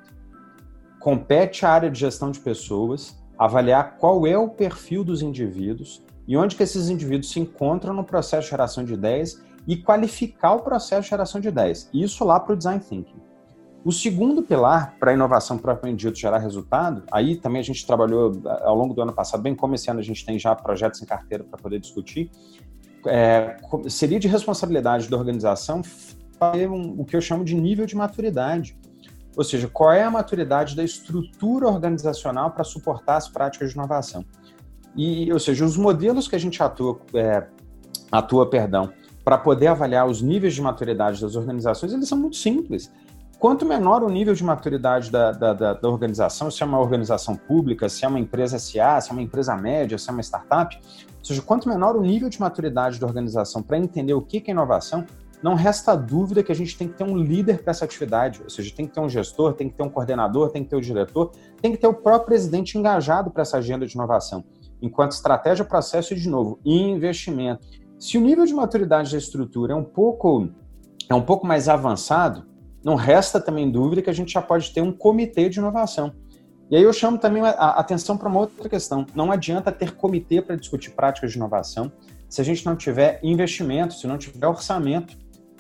compete 1.03 1.65
à 1.65 1.71
área 1.71 1.91
de 1.91 1.99
gestão 1.99 2.31
de 2.31 2.39
pessoas 2.39 3.21
avaliar 3.37 3.97
qual 3.97 4.25
é 4.25 4.37
o 4.37 4.47
perfil 4.47 5.03
dos 5.03 5.21
indivíduos 5.21 6.01
e 6.25 6.37
onde 6.37 6.55
que 6.55 6.63
esses 6.63 6.87
indivíduos 6.87 7.29
se 7.29 7.41
encontram 7.41 7.93
no 7.93 8.05
processo 8.05 8.43
de 8.43 8.51
geração 8.51 8.85
de 8.85 8.93
ideias 8.93 9.43
e 9.67 9.75
qualificar 9.75 10.53
o 10.53 10.61
processo 10.61 11.01
de 11.01 11.09
geração 11.09 11.41
de 11.41 11.49
ideias. 11.49 11.89
Isso 11.93 12.23
lá 12.23 12.39
para 12.39 12.53
o 12.53 12.55
design 12.55 12.79
thinking. 12.79 13.19
O 13.85 13.91
segundo 13.91 14.41
pilar 14.41 14.95
para 14.97 15.11
a 15.11 15.13
inovação 15.13 15.57
propriamente 15.57 16.05
dito 16.05 16.17
gerar 16.17 16.37
resultado, 16.37 17.03
aí 17.11 17.35
também 17.35 17.59
a 17.59 17.63
gente 17.63 17.85
trabalhou 17.85 18.31
eh, 18.45 18.63
ao 18.63 18.75
longo 18.75 18.93
do 18.93 19.01
ano 19.01 19.11
passado, 19.11 19.41
bem 19.41 19.53
como 19.53 19.75
esse 19.75 19.91
ano 19.91 19.99
a 19.99 20.03
gente 20.03 20.25
tem 20.25 20.39
já 20.39 20.55
projetos 20.55 21.01
em 21.01 21.05
carteira 21.05 21.43
para 21.43 21.59
poder 21.59 21.79
discutir, 21.79 22.31
é, 23.05 23.57
seria 23.89 24.19
de 24.19 24.27
responsabilidade 24.29 25.09
da 25.09 25.17
organização 25.17 25.81
fazer 26.39 26.69
um, 26.69 26.95
o 26.97 27.03
que 27.03 27.15
eu 27.15 27.21
chamo 27.21 27.43
de 27.43 27.55
nível 27.55 27.85
de 27.85 27.95
maturidade. 27.95 28.77
Ou 29.35 29.43
seja, 29.43 29.67
qual 29.67 29.91
é 29.91 30.03
a 30.03 30.11
maturidade 30.11 30.75
da 30.75 30.83
estrutura 30.83 31.67
organizacional 31.67 32.51
para 32.51 32.63
suportar 32.63 33.17
as 33.17 33.27
práticas 33.27 33.71
de 33.71 33.75
inovação? 33.75 34.23
E, 34.95 35.31
ou 35.33 35.39
seja, 35.39 35.65
os 35.65 35.75
modelos 35.75 36.27
que 36.27 36.35
a 36.35 36.39
gente 36.39 36.61
atua, 36.61 36.99
é, 37.15 37.47
atua 38.11 38.49
perdão, 38.49 38.93
para 39.23 39.37
poder 39.37 39.67
avaliar 39.67 40.07
os 40.07 40.21
níveis 40.21 40.53
de 40.53 40.61
maturidade 40.61 41.19
das 41.19 41.35
organizações, 41.35 41.93
eles 41.93 42.07
são 42.07 42.17
muito 42.17 42.35
simples. 42.35 42.91
Quanto 43.43 43.65
menor 43.65 44.03
o 44.03 44.09
nível 44.09 44.33
de 44.33 44.41
maturidade 44.41 45.11
da, 45.11 45.33
da, 45.33 45.53
da, 45.53 45.73
da 45.73 45.89
organização, 45.89 46.49
se 46.49 46.63
é 46.63 46.65
uma 46.65 46.79
organização 46.79 47.35
pública, 47.35 47.89
se 47.89 48.05
é 48.05 48.07
uma 48.07 48.17
empresa 48.17 48.57
SA, 48.57 49.01
se 49.01 49.09
é 49.09 49.11
uma 49.11 49.21
empresa 49.21 49.53
média, 49.57 49.97
se 49.97 50.09
é 50.09 50.13
uma 50.13 50.21
startup, 50.21 50.73
ou 50.77 51.25
seja, 51.25 51.41
quanto 51.41 51.67
menor 51.67 51.97
o 51.97 52.01
nível 52.01 52.29
de 52.29 52.39
maturidade 52.39 53.01
da 53.01 53.05
organização 53.05 53.61
para 53.61 53.77
entender 53.77 54.13
o 54.13 54.21
que 54.21 54.41
é 54.47 54.51
inovação, 54.51 55.05
não 55.41 55.55
resta 55.55 55.93
dúvida 55.93 56.41
que 56.41 56.53
a 56.53 56.55
gente 56.55 56.77
tem 56.77 56.87
que 56.87 56.93
ter 56.93 57.03
um 57.03 57.17
líder 57.17 57.61
para 57.61 57.71
essa 57.71 57.83
atividade, 57.83 58.41
ou 58.41 58.49
seja, 58.49 58.73
tem 58.73 58.87
que 58.87 58.93
ter 58.93 59.01
um 59.01 59.09
gestor, 59.09 59.51
tem 59.51 59.67
que 59.67 59.75
ter 59.75 59.83
um 59.83 59.89
coordenador, 59.89 60.49
tem 60.49 60.63
que 60.63 60.69
ter 60.69 60.77
o 60.77 60.79
um 60.79 60.81
diretor, 60.81 61.33
tem 61.61 61.73
que 61.73 61.77
ter 61.77 61.87
o 61.87 61.93
próprio 61.93 62.27
presidente 62.27 62.77
engajado 62.77 63.29
para 63.29 63.41
essa 63.41 63.57
agenda 63.57 63.85
de 63.85 63.93
inovação, 63.93 64.45
enquanto 64.81 65.11
estratégia, 65.11 65.65
processo 65.65 66.13
e, 66.13 66.15
de 66.17 66.29
novo, 66.29 66.61
investimento. 66.63 67.67
Se 67.99 68.17
o 68.17 68.21
nível 68.21 68.45
de 68.45 68.53
maturidade 68.53 69.11
da 69.11 69.17
estrutura 69.17 69.73
é 69.73 69.75
um 69.75 69.83
pouco, 69.83 70.47
é 71.09 71.13
um 71.13 71.21
pouco 71.21 71.45
mais 71.45 71.67
avançado, 71.67 72.52
não 72.83 72.95
resta 72.95 73.39
também 73.39 73.71
dúvida 73.71 74.01
que 74.01 74.09
a 74.09 74.13
gente 74.13 74.33
já 74.33 74.41
pode 74.41 74.71
ter 74.73 74.81
um 74.81 74.91
comitê 74.91 75.49
de 75.49 75.59
inovação. 75.59 76.13
E 76.69 76.75
aí 76.75 76.83
eu 76.83 76.93
chamo 76.93 77.17
também 77.17 77.43
a 77.43 77.69
atenção 77.71 78.17
para 78.17 78.27
uma 78.29 78.39
outra 78.39 78.67
questão. 78.67 79.05
Não 79.13 79.31
adianta 79.31 79.71
ter 79.71 79.91
comitê 79.95 80.41
para 80.41 80.55
discutir 80.55 80.91
práticas 80.91 81.31
de 81.31 81.37
inovação 81.37 81.91
se 82.27 82.41
a 82.41 82.43
gente 82.43 82.65
não 82.65 82.75
tiver 82.75 83.19
investimento, 83.21 83.93
se 83.93 84.07
não 84.07 84.17
tiver 84.17 84.47
orçamento 84.47 85.15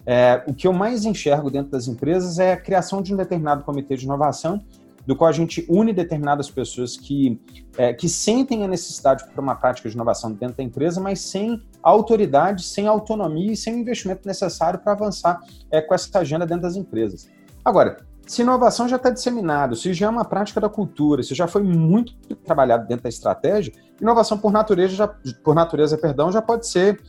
É, 0.05 0.43
o 0.47 0.53
que 0.53 0.67
eu 0.67 0.73
mais 0.73 1.05
enxergo 1.05 1.49
dentro 1.49 1.71
das 1.71 1.87
empresas 1.87 2.37
é 2.37 2.53
a 2.53 2.57
criação 2.57 3.01
de 3.01 3.13
um 3.13 3.17
determinado 3.17 3.63
comitê 3.63 3.95
de 3.95 4.03
inovação, 4.03 4.61
do 5.05 5.15
qual 5.15 5.29
a 5.29 5.33
gente 5.33 5.65
une 5.69 5.91
determinadas 5.91 6.49
pessoas 6.49 6.95
que, 6.95 7.39
é, 7.77 7.93
que 7.93 8.07
sentem 8.07 8.63
a 8.63 8.67
necessidade 8.67 9.25
para 9.27 9.41
uma 9.41 9.55
prática 9.55 9.89
de 9.89 9.95
inovação 9.95 10.31
dentro 10.31 10.57
da 10.57 10.63
empresa, 10.63 11.01
mas 11.01 11.19
sem 11.19 11.61
autoridade, 11.81 12.63
sem 12.63 12.87
autonomia 12.87 13.51
e 13.51 13.57
sem 13.57 13.75
o 13.75 13.77
investimento 13.79 14.25
necessário 14.25 14.79
para 14.79 14.93
avançar 14.93 15.41
é, 15.69 15.81
com 15.81 15.93
essa 15.93 16.19
agenda 16.19 16.45
dentro 16.45 16.63
das 16.63 16.75
empresas. 16.75 17.29
Agora, 17.65 17.97
se 18.25 18.41
inovação 18.41 18.87
já 18.87 18.95
está 18.95 19.09
disseminado, 19.09 19.75
se 19.75 19.93
já 19.93 20.05
é 20.05 20.09
uma 20.09 20.23
prática 20.23 20.61
da 20.61 20.69
cultura, 20.69 21.21
se 21.23 21.35
já 21.35 21.47
foi 21.47 21.61
muito 21.61 22.13
trabalhado 22.37 22.87
dentro 22.87 23.03
da 23.03 23.09
estratégia, 23.09 23.73
inovação 23.99 24.37
por 24.37 24.51
natureza, 24.51 24.95
já, 24.95 25.07
por 25.07 25.53
natureza 25.53 25.97
perdão, 25.97 26.31
já 26.31 26.41
pode 26.41 26.67
ser 26.67 27.01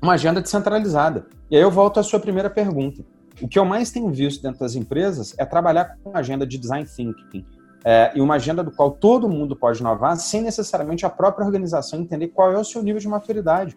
uma 0.00 0.14
agenda 0.14 0.40
descentralizada. 0.40 1.26
E 1.50 1.56
aí 1.56 1.62
eu 1.62 1.70
volto 1.70 2.00
à 2.00 2.02
sua 2.02 2.18
primeira 2.18 2.48
pergunta. 2.48 3.04
O 3.40 3.48
que 3.48 3.58
eu 3.58 3.64
mais 3.64 3.90
tenho 3.90 4.10
visto 4.10 4.42
dentro 4.42 4.60
das 4.60 4.74
empresas 4.74 5.34
é 5.36 5.44
trabalhar 5.44 5.96
com 6.02 6.10
uma 6.10 6.20
agenda 6.20 6.46
de 6.46 6.56
design 6.56 6.86
thinking 6.86 7.44
é, 7.84 8.12
e 8.14 8.20
uma 8.20 8.34
agenda 8.34 8.64
do 8.64 8.70
qual 8.70 8.90
todo 8.90 9.28
mundo 9.28 9.54
pode 9.54 9.80
inovar 9.80 10.16
sem 10.16 10.42
necessariamente 10.42 11.04
a 11.04 11.10
própria 11.10 11.44
organização 11.44 12.00
entender 12.00 12.28
qual 12.28 12.50
é 12.50 12.58
o 12.58 12.64
seu 12.64 12.82
nível 12.82 13.00
de 13.00 13.08
maturidade. 13.08 13.76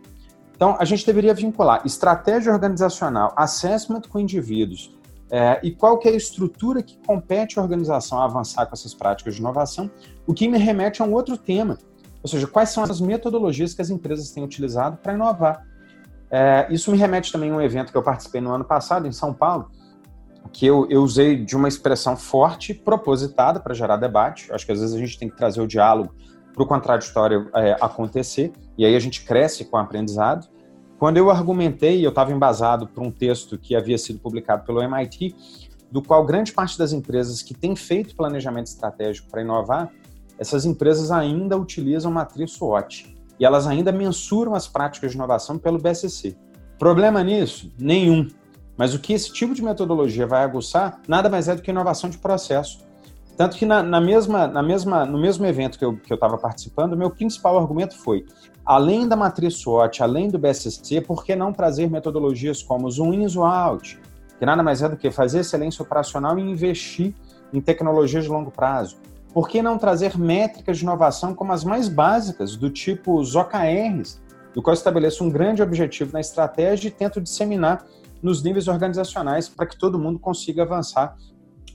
Então, 0.56 0.76
a 0.80 0.86
gente 0.86 1.06
deveria 1.06 1.34
vincular 1.34 1.82
estratégia 1.86 2.52
organizacional, 2.52 3.34
assessment 3.36 4.02
com 4.10 4.20
indivíduos, 4.20 4.98
é, 5.32 5.60
e 5.62 5.72
qual 5.72 6.00
que 6.00 6.08
é 6.08 6.12
a 6.12 6.16
estrutura 6.16 6.82
que 6.82 6.98
compete 7.06 7.60
à 7.60 7.62
organização 7.62 8.20
a 8.20 8.26
avançar 8.26 8.66
com 8.66 8.74
essas 8.74 8.94
práticas 8.94 9.36
de 9.36 9.42
inovação, 9.42 9.90
o 10.26 10.34
que 10.34 10.48
me 10.48 10.58
remete 10.58 11.02
a 11.02 11.06
um 11.06 11.14
outro 11.14 11.38
tema, 11.38 11.78
ou 12.22 12.28
seja, 12.28 12.48
quais 12.48 12.70
são 12.70 12.84
as 12.84 13.00
metodologias 13.00 13.74
que 13.74 13.82
as 13.82 13.90
empresas 13.90 14.32
têm 14.32 14.44
utilizado 14.44 14.98
para 14.98 15.14
inovar. 15.14 15.66
É, 16.32 16.68
isso 16.70 16.92
me 16.92 16.98
remete 16.98 17.32
também 17.32 17.50
a 17.52 17.56
um 17.56 17.62
evento 17.62 17.92
que 17.92 17.98
eu 17.98 18.04
participei 18.04 18.40
no 18.40 18.52
ano 18.52 18.64
passado, 18.64 19.08
em 19.08 19.12
São 19.12 19.34
Paulo, 19.34 19.72
que 20.52 20.66
eu, 20.66 20.88
eu 20.90 21.02
usei 21.02 21.44
de 21.44 21.56
uma 21.56 21.68
expressão 21.68 22.16
forte, 22.16 22.74
propositada 22.74 23.60
para 23.60 23.74
gerar 23.74 23.98
debate. 23.98 24.52
Acho 24.52 24.66
que 24.66 24.72
às 24.72 24.80
vezes 24.80 24.96
a 24.96 25.00
gente 25.00 25.18
tem 25.18 25.30
que 25.30 25.36
trazer 25.36 25.62
o 25.62 25.68
diálogo 25.68 26.14
para 26.54 26.64
o 26.64 26.66
contraditório 26.66 27.50
é, 27.56 27.78
acontecer, 27.80 28.52
e 28.78 28.86
aí 28.86 28.96
a 28.96 29.00
gente 29.00 29.24
cresce 29.24 29.66
com 29.66 29.78
o 29.78 29.80
aprendizado. 29.80 30.48
Quando 30.98 31.18
eu 31.18 31.32
argumentei, 31.32 32.06
eu 32.06 32.10
estava 32.10 32.32
embasado 32.32 32.88
por 32.88 33.02
um 33.02 33.12
texto 33.12 33.58
que 33.58 33.76
havia 33.76 33.98
sido 33.98 34.20
publicado 34.20 34.66
pelo 34.66 34.82
MIT, 34.82 35.36
do 35.90 36.02
qual 36.02 36.26
grande 36.26 36.52
parte 36.52 36.78
das 36.78 36.92
empresas 36.92 37.42
que 37.42 37.54
têm 37.54 37.76
feito 37.76 38.16
planejamento 38.16 38.68
estratégico 38.68 39.30
para 39.30 39.42
inovar, 39.42 39.92
essas 40.38 40.66
empresas 40.66 41.12
ainda 41.12 41.58
utilizam 41.58 42.12
matriz 42.12 42.52
SWOT 42.52 43.19
e 43.40 43.46
elas 43.46 43.66
ainda 43.66 43.92
mensuram 43.92 44.54
as 44.54 44.68
práticas 44.68 45.12
de 45.12 45.18
inovação 45.18 45.58
pelo 45.58 45.80
BSC. 45.80 46.36
Problema 46.78 47.24
nisso? 47.24 47.72
Nenhum. 47.80 48.28
Mas 48.78 48.94
o 48.94 49.00
que 49.00 49.14
esse 49.14 49.32
tipo 49.32 49.54
de 49.54 49.62
metodologia 49.62 50.26
vai 50.26 50.44
aguçar 50.44 51.02
nada 51.08 51.30
mais 51.30 51.48
é 51.48 51.56
do 51.56 51.62
que 51.62 51.72
inovação 51.72 52.10
de 52.10 52.18
processo. 52.18 52.88
Tanto 53.36 53.56
que 53.56 53.66
na, 53.66 53.82
na 53.82 54.02
mesma, 54.02 54.48
na 54.48 54.62
mesma, 54.62 55.06
no 55.06 55.20
mesmo 55.20 55.46
evento 55.46 55.80
que 55.80 55.86
eu 55.86 55.98
estava 56.10 56.38
participando, 56.38 56.98
meu 56.98 57.10
principal 57.10 57.58
argumento 57.58 57.98
foi: 57.98 58.26
além 58.66 59.08
da 59.08 59.16
matriz 59.16 59.56
SWOT, 59.56 60.04
além 60.04 60.30
do 60.30 60.38
BSC, 60.38 61.02
por 61.02 61.24
que 61.24 61.36
não 61.36 61.54
trazer 61.54 61.90
metodologias 61.90 62.62
como 62.62 62.92
Zoom 62.92 63.14
in, 63.14 63.28
Zoom 63.28 63.46
out? 63.46 64.00
Que 64.38 64.46
nada 64.46 64.62
mais 64.62 64.82
é 64.82 64.90
do 64.90 64.98
que 64.98 65.10
fazer 65.12 65.40
excelência 65.40 65.84
operacional 65.84 66.38
e 66.38 66.42
investir 66.42 67.14
em 67.54 67.60
tecnologias 67.60 68.26
de 68.26 68.30
longo 68.30 68.52
prazo. 68.52 68.98
Por 69.34 69.48
que 69.48 69.62
não 69.62 69.78
trazer 69.78 70.18
métricas 70.18 70.78
de 70.78 70.84
inovação 70.84 71.36
como 71.36 71.52
as 71.52 71.64
mais 71.64 71.88
básicas, 71.88 72.56
do 72.56 72.70
tipo 72.70 73.20
os 73.20 73.36
OKRs, 73.36 74.20
do 74.54 74.62
qual 74.62 74.74
estabeleço 74.74 75.24
um 75.24 75.30
grande 75.30 75.62
objetivo 75.62 76.14
na 76.14 76.20
estratégia 76.20 76.88
e 76.88 76.92
tento 76.92 77.22
disseminar 77.22 77.86
nos 78.22 78.44
níveis 78.44 78.68
organizacionais 78.68 79.48
para 79.48 79.66
que 79.66 79.78
todo 79.78 80.00
mundo 80.00 80.20
consiga 80.20 80.64
avançar 80.64 81.16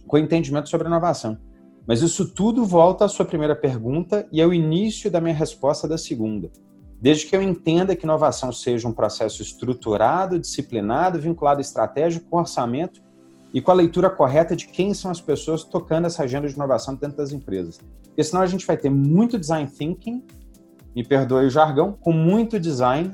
com 0.06 0.18
entendimento 0.18 0.68
sobre 0.68 0.88
inovação. 0.88 1.38
Mas 1.86 2.02
isso 2.02 2.28
tudo 2.28 2.64
volta 2.64 3.04
à 3.04 3.08
sua 3.08 3.24
primeira 3.24 3.54
pergunta 3.54 4.26
e 4.32 4.42
ao 4.42 4.52
início 4.52 5.10
da 5.10 5.20
minha 5.20 5.34
resposta 5.34 5.86
da 5.86 5.98
segunda. 5.98 6.50
Desde 7.00 7.26
que 7.26 7.36
eu 7.36 7.42
entenda 7.42 7.94
que 7.94 8.04
inovação 8.04 8.50
seja 8.50 8.88
um 8.88 8.92
processo 8.92 9.42
estruturado, 9.42 10.38
disciplinado, 10.38 11.20
vinculado 11.20 11.58
à 11.58 11.60
estratégia, 11.60 12.22
com 12.28 12.38
orçamento 12.38 13.02
e 13.54 13.60
com 13.60 13.70
a 13.70 13.74
leitura 13.74 14.10
correta 14.10 14.56
de 14.56 14.66
quem 14.66 14.92
são 14.92 15.12
as 15.12 15.20
pessoas 15.20 15.62
tocando 15.62 16.08
essa 16.08 16.24
agenda 16.24 16.48
de 16.48 16.54
inovação 16.54 16.96
dentro 16.96 17.16
das 17.16 17.30
empresas. 17.30 17.78
Porque 18.02 18.24
senão 18.24 18.42
a 18.42 18.46
gente 18.46 18.66
vai 18.66 18.76
ter 18.76 18.90
muito 18.90 19.38
design 19.38 19.70
thinking, 19.70 20.24
me 20.94 21.04
perdoe 21.04 21.46
o 21.46 21.50
jargão, 21.50 21.92
com 21.92 22.12
muito 22.12 22.58
design 22.58 23.12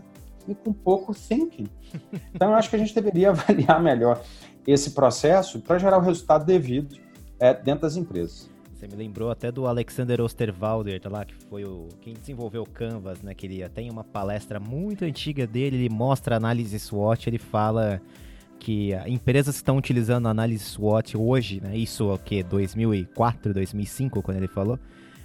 e 0.49 0.54
com 0.54 0.73
pouco 0.73 1.14
thinking. 1.14 1.68
Então 2.32 2.50
eu 2.50 2.54
acho 2.54 2.70
que 2.70 2.76
a 2.76 2.78
gente 2.78 2.94
deveria 2.94 3.30
avaliar 3.30 3.82
melhor 3.82 4.23
esse 4.66 4.92
processo 4.92 5.61
para 5.61 5.76
gerar 5.76 5.99
o 5.99 6.00
resultado 6.00 6.44
devido 6.47 6.97
é, 7.38 7.52
dentro 7.52 7.82
das 7.82 7.97
empresas. 7.97 8.49
Você 8.73 8.87
me 8.87 8.94
lembrou 8.94 9.30
até 9.30 9.52
do 9.52 9.66
Alexander 9.66 10.20
Osterwalder, 10.23 11.00
tá 11.00 11.11
lá, 11.11 11.25
que 11.25 11.35
foi 11.35 11.64
o 11.64 11.88
quem 12.00 12.14
desenvolveu 12.14 12.62
o 12.62 12.68
Canvas, 12.68 13.20
né? 13.20 13.35
Que 13.35 13.47
ele 13.47 13.68
tem 13.68 13.90
uma 13.90 14.04
palestra 14.04 14.59
muito 14.59 15.04
antiga 15.04 15.47
dele, 15.47 15.76
ele 15.76 15.90
mostra 15.90 16.37
análise 16.37 16.78
SWOT, 16.78 17.28
ele 17.28 17.38
fala 17.38 18.00
que 18.61 18.93
empresas 19.07 19.57
estão 19.57 19.79
utilizando 19.79 20.29
análise 20.29 20.62
SWOT 20.62 21.17
hoje, 21.17 21.61
né, 21.61 21.76
isso 21.76 22.12
o 22.12 22.19
que 22.19 22.43
2004, 22.43 23.55
2005, 23.55 24.23
quando 24.23 24.37
ele 24.37 24.47
falou, 24.47 24.79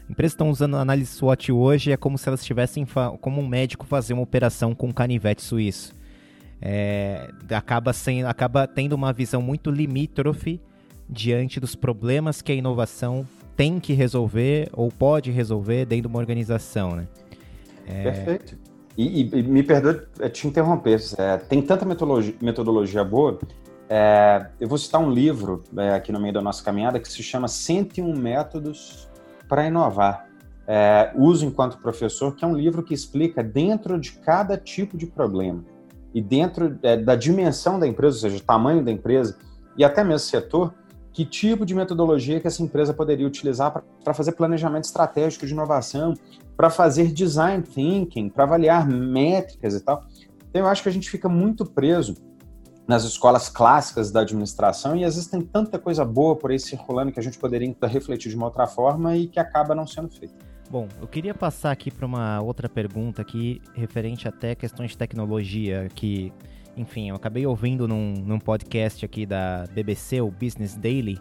empresas 0.10 0.32
estão 0.32 0.50
usando 0.50 0.78
análise 0.78 1.12
SWOT 1.12 1.52
hoje 1.52 1.92
é 1.92 1.98
como 1.98 2.18
se 2.18 2.28
elas 2.28 2.40
estivessem 2.40 2.88
como 3.20 3.42
um 3.42 3.48
médico 3.48 3.86
fazer 3.86 4.14
uma 4.14 4.24
operação 4.24 4.74
com 4.74 4.88
um 4.88 4.94
canivete 4.94 5.44
suíço. 5.44 5.94
É, 6.62 7.30
acaba, 7.52 7.92
sem, 7.92 8.24
acaba 8.24 8.66
tendo 8.66 8.94
uma 8.94 9.12
visão 9.12 9.42
muito 9.42 9.70
limítrofe 9.70 10.60
diante 11.08 11.60
dos 11.60 11.76
problemas 11.76 12.42
que 12.42 12.54
a 12.54 12.56
inovação 12.56 13.28
tem 13.56 13.80
que 13.80 13.94
resolver 13.94 14.70
ou 14.72 14.90
pode 14.90 15.30
resolver 15.30 15.86
dentro 15.86 16.04
de 16.04 16.08
uma 16.08 16.20
organização, 16.20 16.96
né? 16.96 17.08
É... 17.86 18.04
Perfeito. 18.04 18.58
E, 18.98 19.24
e, 19.24 19.44
me 19.44 19.62
perdoe 19.62 20.02
te 20.32 20.48
interromper, 20.48 21.02
é, 21.18 21.38
tem 21.38 21.62
tanta 21.62 21.86
metodologia, 21.86 22.36
metodologia 22.42 23.04
boa. 23.04 23.38
É, 23.90 24.48
eu 24.60 24.68
vou 24.68 24.78
citar 24.78 25.02
um 25.02 25.12
livro 25.12 25.64
é, 25.78 25.94
aqui 25.94 26.12
no 26.12 26.20
meio 26.20 26.34
da 26.34 26.42
nossa 26.42 26.64
caminhada 26.64 27.00
que 27.00 27.08
se 27.08 27.22
chama 27.22 27.48
101 27.48 28.16
Métodos 28.18 29.10
para 29.50 29.68
Inovar. 29.68 30.28
É, 30.68 31.12
uso 31.16 31.46
enquanto 31.46 31.78
professor, 31.78 32.36
que 32.36 32.44
é 32.44 32.48
um 32.48 32.56
livro 32.56 32.82
que 32.82 32.94
explica 32.94 33.44
dentro 33.44 34.00
de 34.00 34.14
cada 34.14 34.58
tipo 34.58 34.98
de 34.98 35.06
problema 35.06 35.64
e 36.12 36.22
dentro 36.22 36.80
é, 36.82 36.98
da 36.98 37.16
dimensão 37.16 37.78
da 37.78 37.86
empresa, 37.86 38.16
ou 38.16 38.22
seja, 38.32 38.44
tamanho 38.44 38.84
da 38.84 38.92
empresa 38.92 39.38
e 39.78 39.84
até 39.84 40.04
mesmo 40.04 40.28
setor, 40.28 40.74
que 41.12 41.24
tipo 41.24 41.66
de 41.66 41.76
metodologia 41.76 42.40
que 42.40 42.48
essa 42.48 42.64
empresa 42.64 42.94
poderia 42.94 43.28
utilizar 43.28 43.84
para 44.04 44.14
fazer 44.14 44.32
planejamento 44.32 44.86
estratégico 44.86 45.46
de 45.46 45.54
inovação, 45.54 46.14
para 46.56 46.70
fazer 46.70 47.12
design 47.12 47.64
thinking, 47.64 48.30
para 48.30 48.44
avaliar 48.44 48.88
métricas 48.88 49.76
e 49.76 49.80
tal. 49.82 50.06
Então, 50.50 50.62
eu 50.62 50.68
acho 50.68 50.84
que 50.84 50.90
a 50.90 50.92
gente 50.92 51.10
fica 51.10 51.28
muito 51.28 51.66
preso 51.66 52.16
nas 52.88 53.04
escolas 53.04 53.50
clássicas 53.50 54.12
da 54.12 54.22
administração 54.22 54.96
e 54.96 55.04
às 55.04 55.16
vezes 55.16 55.30
tem 55.30 55.42
tanta 55.42 55.80
coisa 55.80 56.06
boa 56.06 56.36
por 56.36 56.52
aí 56.52 56.60
circulando 56.60 57.12
que 57.12 57.20
a 57.20 57.24
gente 57.24 57.38
poderia 57.38 57.76
refletir 57.84 58.30
de 58.30 58.36
uma 58.36 58.46
outra 58.46 58.68
forma 58.68 59.16
e 59.18 59.28
que 59.28 59.40
acaba 59.40 59.74
não 59.74 59.88
sendo 59.88 60.10
feito. 60.10 60.36
Bom, 60.70 60.88
eu 61.02 61.08
queria 61.08 61.34
passar 61.34 61.72
aqui 61.72 61.92
para 61.92 62.06
uma 62.06 62.42
outra 62.42 62.70
pergunta 62.70 63.22
aqui 63.22 63.62
referente 63.74 64.28
até 64.28 64.56
questões 64.56 64.92
de 64.92 64.98
tecnologia 64.98 65.90
que 65.94 66.32
enfim, 66.78 67.10
eu 67.10 67.16
acabei 67.16 67.46
ouvindo 67.46 67.88
num, 67.88 68.14
num 68.14 68.40
podcast 68.40 69.06
aqui 69.06 69.26
da 69.26 69.66
BBC, 69.72 70.20
o 70.20 70.30
Business 70.30 70.76
Daily, 70.76 71.18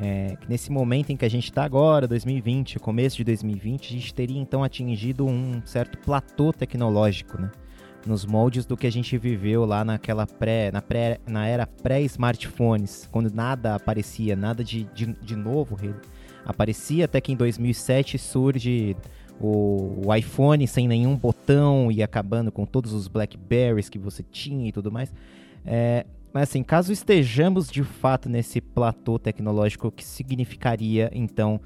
é, 0.00 0.36
nesse 0.48 0.70
momento 0.70 1.10
em 1.10 1.16
que 1.16 1.24
a 1.24 1.28
gente 1.28 1.44
está 1.44 1.64
agora, 1.64 2.06
2020, 2.06 2.78
começo 2.78 3.16
de 3.16 3.24
2020, 3.24 3.88
a 3.88 3.92
gente 3.98 4.14
teria 4.14 4.40
então 4.40 4.62
atingido 4.62 5.26
um 5.26 5.60
certo 5.64 5.98
platô 5.98 6.52
tecnológico, 6.52 7.40
né? 7.40 7.50
Nos 8.06 8.24
moldes 8.24 8.64
do 8.64 8.76
que 8.76 8.86
a 8.86 8.92
gente 8.92 9.18
viveu 9.18 9.64
lá 9.64 9.84
naquela 9.84 10.24
pré, 10.24 10.70
na, 10.70 10.80
pré, 10.80 11.18
na 11.26 11.46
era 11.46 11.66
pré-smartphones, 11.66 13.08
quando 13.10 13.34
nada 13.34 13.74
aparecia, 13.74 14.36
nada 14.36 14.62
de, 14.62 14.84
de, 14.94 15.06
de 15.06 15.34
novo 15.34 15.76
aparecia, 16.46 17.06
até 17.06 17.20
que 17.20 17.32
em 17.32 17.36
2007 17.36 18.18
surge 18.18 18.96
o, 19.40 20.06
o, 20.06 20.14
iPhone 20.14 20.64
sem 20.68 20.86
nenhum 20.86 21.16
botão 21.16 21.90
e 21.90 22.04
acabando 22.04 22.52
com 22.52 22.64
todos 22.64 22.92
os 22.92 23.08
Blackberries 23.08 23.88
que 23.88 23.98
você 23.98 24.22
tinha 24.22 24.68
e 24.68 24.72
tudo 24.72 24.92
mais. 24.92 25.12
É, 25.66 26.06
mas 26.32 26.44
assim, 26.44 26.62
caso 26.62 26.92
estejamos 26.92 27.70
de 27.70 27.82
fato 27.82 28.28
nesse 28.28 28.60
platô 28.60 29.18
tecnológico, 29.18 29.88
o 29.88 29.92
que 29.92 30.04
significaria 30.04 31.10
então 31.12 31.60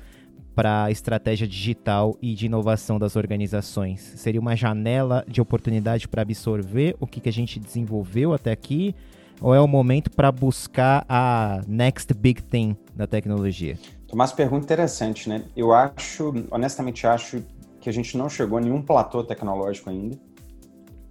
para 0.55 0.85
a 0.85 0.91
estratégia 0.91 1.47
digital 1.47 2.17
e 2.21 2.35
de 2.35 2.47
inovação 2.47 2.99
das 2.99 3.17
organizações? 3.17 4.01
Seria 4.17 4.41
uma 4.41 4.55
janela 4.55 5.25
de 5.27 5.41
oportunidade 5.41 6.07
para 6.07 6.23
absorver 6.23 6.97
o 7.01 7.07
que, 7.07 7.21
que 7.21 7.29
a 7.29 7.33
gente 7.33 7.59
desenvolveu 7.59 8.33
até 8.33 8.53
aqui? 8.53 8.95
Ou 9.41 9.55
é 9.55 9.61
o 9.61 9.67
momento 9.67 10.11
para 10.11 10.31
buscar 10.31 11.05
a 11.09 11.63
next 11.67 12.15
big 12.15 12.43
thing 12.43 12.77
da 12.95 13.07
tecnologia? 13.07 13.77
Tomás, 14.07 14.31
pergunta 14.33 14.65
interessante, 14.65 15.29
né? 15.29 15.43
Eu 15.57 15.73
acho, 15.73 16.33
honestamente 16.51 17.07
acho 17.07 17.43
que 17.81 17.89
a 17.89 17.93
gente 17.93 18.17
não 18.17 18.29
chegou 18.29 18.59
a 18.59 18.61
nenhum 18.61 18.81
platô 18.81 19.25
tecnológico 19.25 19.91
ainda. 19.91 20.17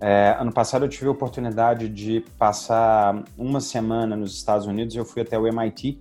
É, 0.04 0.36
ano 0.40 0.52
passado 0.52 0.84
eu 0.84 0.90
tive 0.90 1.06
a 1.08 1.12
oportunidade 1.12 1.88
de 1.88 2.26
passar 2.36 3.24
uma 3.38 3.62
semana 3.62 4.16
nos 4.16 4.34
Estados 4.36 4.66
Unidos, 4.66 4.96
eu 4.96 5.06
fui 5.06 5.22
até 5.22 5.38
o 5.38 5.46
MIT 5.46 6.00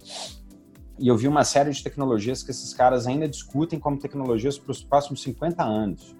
e 0.99 1.07
eu 1.07 1.15
vi 1.19 1.29
uma 1.29 1.45
série 1.45 1.71
de 1.71 1.85
tecnologias 1.85 2.43
que 2.43 2.51
esses 2.51 2.73
caras 2.73 3.07
ainda 3.07 3.29
discutem 3.29 3.79
como 3.79 3.99
tecnologias 3.99 4.59
para 4.59 4.73
os 4.73 4.83
próximos 4.83 5.23
50 5.23 5.63
anos. 5.63 6.17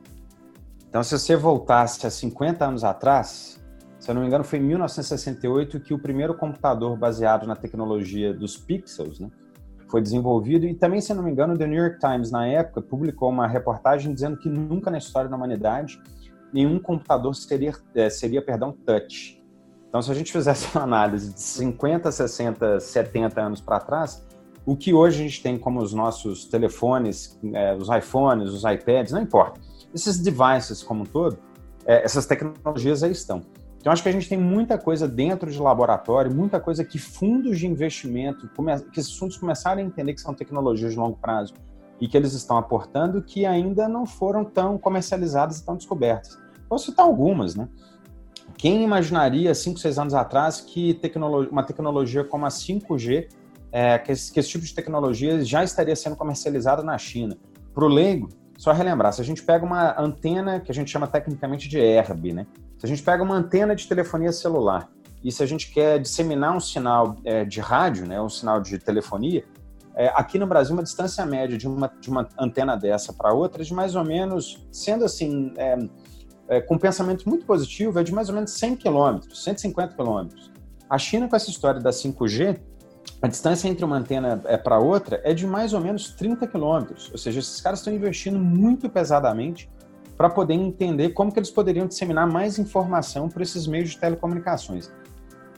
Então, 0.91 1.03
se 1.03 1.19
você 1.19 1.35
voltasse 1.37 2.07
a 2.07 2.11
50 2.11 2.67
anos 2.67 2.85
atrás, 2.85 3.59
se 3.99 4.11
eu 4.11 4.15
não 4.15 4.21
me 4.21 4.29
engano, 4.29 4.45
foi 4.45 4.59
em 4.59 4.63
1968 4.63 5.81
que 5.81 5.95
o 5.95 5.99
primeiro 5.99 6.35
computador 6.35 6.99
baseado 6.99 7.47
na 7.47 7.57
tecnologia 7.57 8.35
dos 8.35 8.59
pixels 8.59 9.21
né, 9.21 9.31
foi 9.89 10.03
desenvolvido. 10.03 10.67
E 10.67 10.75
também, 10.75 11.01
se 11.01 11.13
eu 11.13 11.17
não 11.17 11.23
me 11.23 11.31
engano, 11.31 11.55
o 11.55 11.59
The 11.59 11.67
New 11.67 11.83
York 11.83 11.99
Times, 11.99 12.31
na 12.31 12.47
época, 12.47 12.83
publicou 12.83 13.31
uma 13.31 13.47
reportagem 13.47 14.13
dizendo 14.13 14.37
que 14.37 14.49
nunca 14.49 14.91
na 14.91 14.99
história 14.99 15.31
da 15.31 15.37
humanidade 15.37 16.01
nenhum 16.53 16.79
computador 16.79 17.35
seria, 17.35 17.75
é, 17.95 18.11
seria 18.11 18.43
perdão, 18.43 18.73
touch. 18.73 19.41
Então, 19.89 20.01
se 20.01 20.11
a 20.11 20.15
gente 20.15 20.31
fizesse 20.31 20.69
uma 20.75 20.85
análise 20.85 21.35
de 21.35 21.41
50, 21.41 22.13
60, 22.13 22.81
70 22.81 23.41
anos 23.41 23.61
para 23.61 23.81
trás, 23.81 24.25
o 24.65 24.77
que 24.77 24.95
hoje 24.95 25.21
a 25.21 25.23
gente 25.25 25.43
tem 25.43 25.59
como 25.59 25.81
os 25.81 25.93
nossos 25.93 26.45
telefones, 26.45 27.39
é, 27.53 27.75
os 27.75 27.89
iPhones, 27.89 28.51
os 28.51 28.63
iPads, 28.65 29.13
não 29.13 29.23
importa, 29.23 29.61
esses 29.95 30.19
devices 30.19 30.83
como 30.83 31.03
um 31.03 31.07
todo, 31.07 31.39
é, 31.85 32.05
essas 32.05 32.27
tecnologias 32.27 33.03
aí 33.03 33.11
estão. 33.11 33.43
Então, 33.81 33.93
acho 33.93 34.03
que 34.03 34.09
a 34.09 34.13
gente 34.13 34.29
tem 34.29 34.39
muita 34.39 34.77
coisa 34.77 35.09
dentro 35.09 35.51
de 35.51 35.59
laboratório, 35.59 36.33
muita 36.33 36.61
coisa 36.61 36.85
que 36.85 36.99
fundos 36.99 37.59
de 37.59 37.67
investimento, 37.67 38.49
que 38.93 39.01
esses 39.01 39.17
fundos 39.17 39.39
começaram 39.39 39.81
a 39.81 39.85
entender 39.85 40.13
que 40.13 40.21
são 40.21 40.35
tecnologias 40.35 40.93
de 40.93 40.99
longo 40.99 41.17
prazo 41.17 41.55
e 41.99 42.07
que 42.07 42.17
eles 42.17 42.33
estão 42.35 42.59
aportando 42.59 43.23
que 43.23 43.45
ainda 43.45 43.89
não 43.89 44.07
foram 44.07 44.45
tão 44.45 44.79
comercializadas 44.79 45.59
e 45.59 45.65
tão 45.65 45.77
descobertas. 45.77 46.39
Vou 46.71 46.79
citar 46.79 47.05
algumas, 47.05 47.57
né? 47.57 47.69
Quem 48.57 48.85
imaginaria, 48.85 49.53
5, 49.53 49.81
6 49.81 49.99
anos 49.99 50.15
atrás, 50.15 50.61
que 50.61 50.95
tecnologia, 50.95 51.51
uma 51.51 51.65
tecnologia 51.65 52.23
como 52.23 52.47
a 52.47 52.49
5G, 52.49 53.29
é, 53.73 53.99
que, 53.99 54.13
esse, 54.13 54.33
que, 54.33 54.39
esse, 54.39 54.51
tipo 54.51 54.65
de 54.65 54.75
tecnologia 54.75 55.45
já 55.45 55.65
estaria 55.65 55.97
sendo 55.97 56.15
comercializada 56.15 56.83
na 56.83 56.97
China? 56.97 57.37
Para 57.75 57.85
o 57.85 57.89
leigo, 57.89 58.29
só 58.57 58.73
relembrar, 58.73 59.13
se 59.13 59.21
a 59.21 59.25
gente 59.25 59.43
pega 59.43 59.65
uma 59.65 59.99
antena 60.01 60.61
que 60.61 60.71
a 60.71 60.75
gente 60.75 60.91
chama 60.91 61.07
tecnicamente 61.07 61.69
de 61.69 61.79
ERB, 61.79 62.33
né? 62.33 62.47
Se 62.79 62.87
a 62.87 62.89
gente 62.89 63.03
pega 63.03 63.23
uma 63.23 63.35
antena 63.35 63.75
de 63.75 63.89
telefonia 63.89 64.33
celular 64.33 64.89
e 65.25 65.33
se 65.33 65.43
a 65.43 65.47
gente 65.47 65.73
quer 65.73 65.99
disseminar 65.99 66.57
um 66.57 66.61
sinal 66.61 67.17
é, 67.25 67.45
de 67.45 67.61
rádio, 67.61 68.07
né, 68.07 68.21
um 68.21 68.29
sinal 68.29 68.61
de 68.61 68.79
telefonia, 68.79 69.45
é, 69.95 70.09
aqui 70.15 70.39
no 70.39 70.47
Brasil, 70.47 70.73
uma 70.75 70.83
distância 70.83 71.25
média 71.27 71.59
de 71.59 71.67
uma, 71.67 71.91
de 72.01 72.09
uma 72.09 72.29
antena 72.39 72.77
dessa 72.77 73.13
para 73.13 73.33
outra, 73.33 73.63
de 73.63 73.75
mais 73.75 73.95
ou 73.97 74.05
menos, 74.05 74.67
sendo 74.73 75.05
assim, 75.05 75.53
é, 76.51 76.61
com 76.61 76.77
pensamento 76.77 77.29
muito 77.29 77.47
positivo, 77.47 77.99
é 77.99 78.03
de 78.03 78.13
mais 78.13 78.29
ou 78.29 78.35
menos 78.35 78.51
100 78.51 78.77
quilômetros, 78.77 79.45
150 79.45 79.95
quilômetros. 79.95 80.51
A 80.91 80.99
China, 80.99 81.29
com 81.29 81.37
essa 81.37 81.49
história 81.49 81.81
da 81.81 81.91
5G, 81.91 82.59
a 83.23 83.29
distância 83.29 83.69
entre 83.69 83.85
uma 83.85 83.97
antena 83.97 84.43
é, 84.45 84.57
para 84.57 84.81
outra 84.81 85.21
é 85.23 85.33
de 85.33 85.47
mais 85.47 85.73
ou 85.73 85.81
menos 85.81 86.11
30 86.11 86.49
quilômetros. 86.49 87.09
Ou 87.13 87.19
seja, 87.19 87.39
esses 87.39 87.61
caras 87.61 87.79
estão 87.79 87.95
investindo 87.95 88.39
muito 88.39 88.91
pesadamente 88.91 89.71
para 90.17 90.29
poder 90.29 90.55
entender 90.55 91.11
como 91.11 91.33
que 91.33 91.39
eles 91.39 91.51
poderiam 91.51 91.87
disseminar 91.87 92.27
mais 92.27 92.59
informação 92.59 93.29
para 93.29 93.45
esses 93.45 93.69
meios 93.69 93.91
de 93.91 93.99
telecomunicações. 93.99 94.91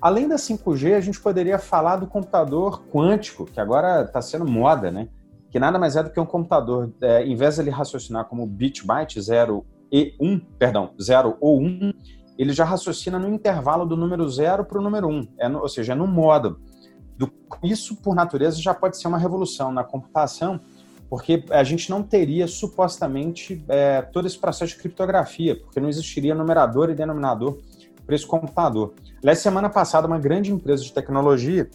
Além 0.00 0.28
da 0.28 0.36
5G, 0.36 0.94
a 0.94 1.00
gente 1.00 1.18
poderia 1.18 1.58
falar 1.58 1.96
do 1.96 2.06
computador 2.06 2.82
quântico, 2.92 3.46
que 3.46 3.58
agora 3.58 4.02
está 4.02 4.20
sendo 4.20 4.44
moda, 4.44 4.90
né? 4.90 5.08
Que 5.50 5.58
nada 5.58 5.78
mais 5.78 5.96
é 5.96 6.02
do 6.02 6.10
que 6.10 6.20
um 6.20 6.26
computador, 6.26 6.92
é, 7.00 7.24
em 7.24 7.34
vez 7.34 7.54
de 7.54 7.62
ele 7.62 7.70
raciocinar 7.70 8.26
como 8.26 8.46
bit 8.46 8.86
byte 8.86 9.20
0 9.20 9.64
e 9.92 10.14
1, 10.18 10.40
perdão, 10.58 10.94
0 11.00 11.36
ou 11.38 11.60
1, 11.60 11.92
ele 12.38 12.52
já 12.52 12.64
raciocina 12.64 13.18
no 13.18 13.28
intervalo 13.28 13.84
do 13.84 13.96
número 13.96 14.26
0 14.28 14.64
para 14.64 14.78
o 14.78 14.82
número 14.82 15.06
1, 15.06 15.28
é 15.38 15.48
no, 15.48 15.60
ou 15.60 15.68
seja, 15.68 15.92
é 15.92 15.94
no 15.94 16.06
modo. 16.06 16.58
Do, 17.16 17.30
isso, 17.62 17.94
por 17.96 18.14
natureza, 18.14 18.60
já 18.60 18.72
pode 18.72 18.96
ser 18.96 19.06
uma 19.06 19.18
revolução 19.18 19.70
na 19.70 19.84
computação, 19.84 20.58
porque 21.10 21.44
a 21.50 21.62
gente 21.62 21.90
não 21.90 22.02
teria 22.02 22.48
supostamente 22.48 23.62
é, 23.68 24.00
todo 24.00 24.26
esse 24.26 24.38
processo 24.38 24.72
de 24.72 24.80
criptografia, 24.80 25.54
porque 25.60 25.78
não 25.78 25.90
existiria 25.90 26.34
numerador 26.34 26.88
e 26.88 26.94
denominador 26.94 27.58
para 28.06 28.14
esse 28.14 28.26
computador. 28.26 28.94
Aliás, 29.22 29.40
semana 29.40 29.68
passada, 29.68 30.06
uma 30.06 30.18
grande 30.18 30.50
empresa 30.50 30.82
de 30.82 30.92
tecnologia, 30.92 31.70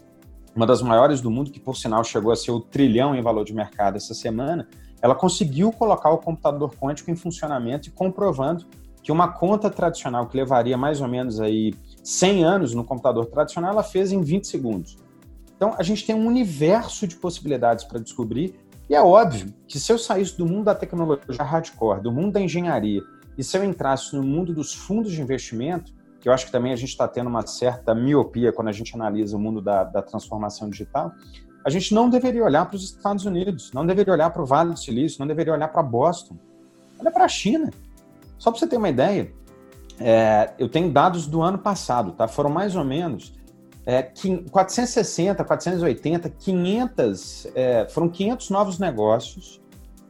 uma 0.55 0.65
das 0.65 0.81
maiores 0.81 1.21
do 1.21 1.29
mundo, 1.29 1.51
que 1.51 1.59
por 1.59 1.77
sinal 1.77 2.03
chegou 2.03 2.31
a 2.31 2.35
ser 2.35 2.49
o 2.49 2.59
trilhão 2.59 3.15
em 3.15 3.21
valor 3.21 3.45
de 3.45 3.53
mercado 3.53 3.95
essa 3.95 4.15
semana, 4.15 4.67
ela 5.01 5.15
conseguiu 5.15 5.71
colocar 5.71 6.09
o 6.09 6.17
computador 6.17 6.73
quântico 6.75 7.11
em 7.11 7.15
funcionamento 7.15 7.89
e 7.89 7.91
comprovando 7.91 8.65
que 9.01 9.11
uma 9.11 9.29
conta 9.29 9.69
tradicional 9.69 10.27
que 10.27 10.35
levaria 10.35 10.77
mais 10.77 10.99
ou 10.99 11.07
menos 11.07 11.39
aí 11.39 11.73
100 12.03 12.43
anos 12.43 12.73
no 12.73 12.83
computador 12.83 13.25
tradicional, 13.27 13.71
ela 13.71 13.83
fez 13.83 14.11
em 14.11 14.21
20 14.21 14.47
segundos. 14.47 14.97
Então, 15.55 15.73
a 15.77 15.83
gente 15.83 16.05
tem 16.05 16.15
um 16.15 16.27
universo 16.27 17.07
de 17.07 17.15
possibilidades 17.15 17.85
para 17.85 17.99
descobrir, 17.99 18.55
e 18.89 18.95
é 18.95 19.01
óbvio 19.01 19.53
que 19.67 19.79
se 19.79 19.91
eu 19.91 19.97
saísse 19.97 20.37
do 20.37 20.45
mundo 20.45 20.65
da 20.65 20.75
tecnologia 20.75 21.43
hardcore, 21.43 22.01
do 22.01 22.11
mundo 22.11 22.33
da 22.33 22.41
engenharia, 22.41 23.01
e 23.37 23.43
se 23.43 23.57
eu 23.57 23.63
entrasse 23.63 24.15
no 24.15 24.23
mundo 24.23 24.53
dos 24.53 24.73
fundos 24.73 25.11
de 25.11 25.21
investimento, 25.21 25.93
que 26.19 26.27
eu 26.27 26.33
acho 26.33 26.45
que 26.45 26.51
também 26.51 26.73
a 26.73 26.75
gente 26.75 26.89
está 26.89 27.07
tendo 27.07 27.27
uma 27.27 27.45
certa 27.45 27.93
miopia 27.95 28.51
quando 28.51 28.67
a 28.67 28.71
gente 28.71 28.93
analisa 28.95 29.37
o 29.37 29.39
mundo 29.39 29.61
da, 29.61 29.83
da 29.83 30.01
transformação 30.01 30.69
digital, 30.69 31.11
a 31.67 31.69
gente 31.69 31.93
não 31.93 32.09
deveria 32.09 32.45
olhar 32.45 32.65
para 32.65 32.77
os 32.77 32.83
Estados 32.85 33.25
Unidos, 33.25 33.73
não 33.73 33.85
deveria 33.85 34.13
olhar 34.13 34.29
para 34.29 34.41
o 34.41 34.45
Vale 34.45 34.71
do 34.71 34.79
Silício, 34.79 35.19
não 35.19 35.27
deveria 35.27 35.51
olhar 35.51 35.67
para 35.67 35.83
Boston. 35.83 36.37
Olha 36.97 37.11
para 37.11 37.25
a 37.25 37.27
China. 37.27 37.69
Só 38.37 38.51
para 38.51 38.59
você 38.61 38.67
ter 38.67 38.77
uma 38.77 38.87
ideia, 38.87 39.33
é, 39.99 40.53
eu 40.57 40.69
tenho 40.69 40.89
dados 40.89 41.27
do 41.27 41.41
ano 41.41 41.57
passado, 41.57 42.13
tá? 42.13 42.25
Foram 42.25 42.49
mais 42.49 42.73
ou 42.73 42.85
menos 42.85 43.33
é, 43.85 44.01
460, 44.01 45.43
480, 45.43 46.29
500, 46.29 47.47
é, 47.53 47.85
foram 47.89 48.07
500 48.07 48.49
novos 48.49 48.79
negócios 48.79 49.59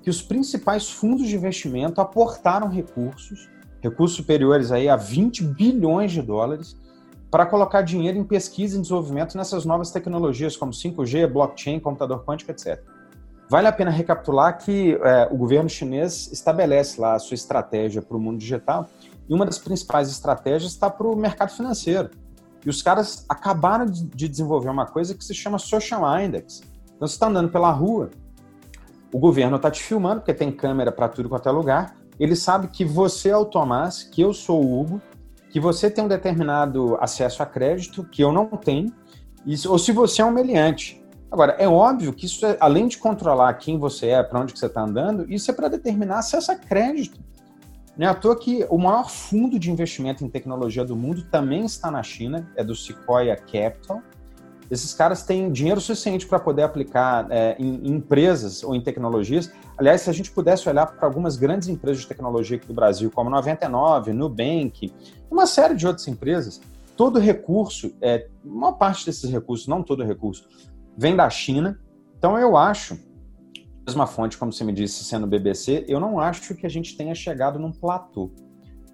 que 0.04 0.12
os 0.12 0.22
principais 0.22 0.88
fundos 0.88 1.28
de 1.28 1.36
investimento 1.36 2.00
aportaram 2.00 2.70
recursos 2.70 3.50
recursos 3.82 4.16
superiores 4.16 4.72
aí 4.72 4.88
a 4.88 4.96
20 4.96 5.44
bilhões 5.44 6.12
de 6.12 6.22
dólares 6.22 6.76
para 7.30 7.46
colocar 7.46 7.82
dinheiro 7.82 8.18
em 8.18 8.24
pesquisa 8.24 8.78
e 8.78 8.82
desenvolvimento 8.82 9.38
nessas 9.38 9.66
novas 9.66 9.92
tecnologias 9.92 10.56
como 10.56 10.72
5G, 10.72 11.28
blockchain, 11.28 11.80
computador 11.80 12.24
quântico, 12.24 12.52
etc. 12.52 12.82
Vale 13.50 13.68
a 13.68 13.72
pena 13.72 13.92
recapitular 13.92 14.58
que 14.58 14.98
é, 15.02 15.28
o 15.32 15.38
governo 15.38 15.70
chinês 15.70 16.32
estabelece 16.32 17.00
lá 17.00 17.14
a 17.14 17.20
sua 17.20 17.36
estratégia 17.36 18.02
para 18.02 18.18
o 18.18 18.20
mundo 18.20 18.38
digital 18.38 18.90
e 19.28 19.34
uma 19.34 19.46
das 19.46 19.58
principais 19.58 20.10
estratégias 20.10 20.72
está 20.72 20.90
para 20.90 21.08
o 21.08 21.16
mercado 21.16 21.52
financeiro. 21.52 22.10
E 22.66 22.70
os 22.70 22.82
caras 22.82 23.26
acabaram 23.30 23.86
de 23.86 24.28
desenvolver 24.28 24.70
uma 24.70 24.86
coisa 24.86 25.14
que 25.14 25.24
se 25.24 25.34
chama 25.34 25.58
Social 25.58 26.02
Index. 26.20 26.62
Então, 26.96 27.08
você 27.08 27.14
está 27.14 27.28
andando 27.28 27.50
pela 27.50 27.72
rua, 27.72 28.10
o 29.14 29.20
governo 29.20 29.56
está 29.56 29.72
te 29.72 29.82
filmando, 29.82 30.22
porque 30.22 30.34
tem 30.34 30.52
câmera 30.52 30.92
para 30.92 31.08
tudo 31.08 31.30
quanto 31.30 31.48
é 31.48 31.52
lugar, 31.52 31.96
ele 32.20 32.36
sabe 32.36 32.68
que 32.68 32.84
você 32.84 33.30
é 33.30 33.38
o 33.38 33.46
Tomás, 33.46 34.04
que 34.04 34.22
eu 34.22 34.34
sou 34.34 34.64
o 34.64 34.82
Hugo, 34.82 35.02
que 35.50 35.60
você 35.60 35.90
tem 35.90 36.04
um 36.04 36.08
determinado 36.08 36.98
acesso 37.00 37.42
a 37.42 37.46
crédito 37.46 38.04
que 38.04 38.24
eu 38.24 38.32
não 38.32 38.48
tenho, 38.48 38.92
ou 39.68 39.80
se 39.80 39.92
você 39.92 40.22
é 40.22 40.26
um 40.26 40.32
meliante. 40.32 41.02
Agora, 41.32 41.56
é 41.60 41.68
óbvio 41.68 42.14
que 42.14 42.26
isso, 42.26 42.46
é, 42.46 42.58
além 42.60 42.88
de 42.88 42.98
controlar 42.98 43.54
quem 43.56 43.78
você 43.78 44.08
é, 44.08 44.24
para 44.24 44.40
onde 44.40 44.54
que 44.54 44.60
você 44.60 44.68
está 44.68 44.82
andando, 44.82 45.32
isso 45.32 45.52
é 45.52 45.54
para 45.54 45.68
determinar 45.68 46.20
acesso 46.20 46.52
a 46.52 46.56
crédito. 46.56 47.20
Não 47.98 48.08
é 48.08 48.10
à 48.10 48.14
toa 48.14 48.38
que 48.38 48.66
o 48.70 48.78
maior 48.78 49.10
fundo 49.10 49.58
de 49.58 49.72
investimento 49.72 50.24
em 50.24 50.30
tecnologia 50.30 50.86
do 50.86 50.96
mundo 50.96 51.24
também 51.32 51.66
está 51.66 51.90
na 51.90 52.04
China, 52.04 52.48
é 52.56 52.64
do 52.64 52.76
Sequoia 52.76 53.36
Capital, 53.36 54.02
esses 54.70 54.94
caras 54.94 55.24
têm 55.24 55.52
dinheiro 55.52 55.80
suficiente 55.80 56.28
para 56.28 56.40
poder 56.40 56.64
aplicar 56.64 57.28
é, 57.30 57.56
em, 57.58 57.88
em, 57.88 57.96
empresas 57.96 58.64
ou 58.64 58.76
em 58.76 58.82
tecnologias. 58.82 59.52
Aliás, 59.78 60.02
se 60.02 60.10
a 60.10 60.14
gente 60.14 60.32
pudesse 60.32 60.68
olhar 60.68 60.88
para 60.88 61.08
algumas 61.08 61.38
grandes 61.38 61.68
empresas 61.68 62.02
de 62.02 62.08
tecnologia 62.08 62.58
aqui 62.58 62.66
do 62.66 62.74
Brasil, 62.74 63.12
como 63.12 63.30
99, 63.30 64.12
Nubank, 64.12 64.92
uma 65.30 65.46
série 65.46 65.76
de 65.76 65.86
outras 65.86 66.08
empresas, 66.08 66.60
todo 66.96 67.20
recurso, 67.20 67.94
é, 68.02 68.28
uma 68.44 68.74
parte 68.74 69.06
desses 69.06 69.30
recursos, 69.30 69.68
não 69.68 69.84
todo 69.84 70.04
recurso, 70.04 70.48
vem 70.98 71.16
da 71.16 71.30
China. 71.30 71.80
Então, 72.18 72.40
eu 72.40 72.58
acho, 72.58 72.98
mesma 73.86 74.08
fonte, 74.08 74.36
como 74.36 74.52
você 74.52 74.64
me 74.64 74.74
disse, 74.74 75.04
sendo 75.04 75.28
BBC, 75.28 75.86
eu 75.88 76.00
não 76.00 76.20
acho 76.20 76.56
que 76.56 76.66
a 76.66 76.70
gente 76.70 76.98
tenha 76.98 77.14
chegado 77.14 77.60
num 77.60 77.72
platô. 77.72 78.32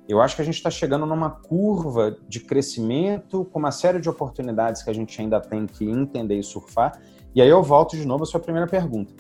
Eu 0.07 0.21
acho 0.21 0.35
que 0.35 0.41
a 0.41 0.45
gente 0.45 0.55
está 0.55 0.69
chegando 0.69 1.05
numa 1.05 1.29
curva 1.29 2.17
de 2.27 2.41
crescimento 2.41 3.45
com 3.45 3.57
uma 3.57 3.71
série 3.71 4.01
de 4.01 4.09
oportunidades 4.09 4.83
que 4.83 4.89
a 4.89 4.93
gente 4.93 5.19
ainda 5.21 5.39
tem 5.39 5.65
que 5.65 5.89
entender 5.89 6.37
e 6.37 6.43
surfar. 6.43 6.99
E 7.33 7.41
aí 7.41 7.47
eu 7.47 7.63
volto 7.63 7.95
de 7.95 8.05
novo 8.05 8.23
à 8.23 8.25
sua 8.25 8.41
primeira 8.41 8.67
pergunta. 8.67 9.13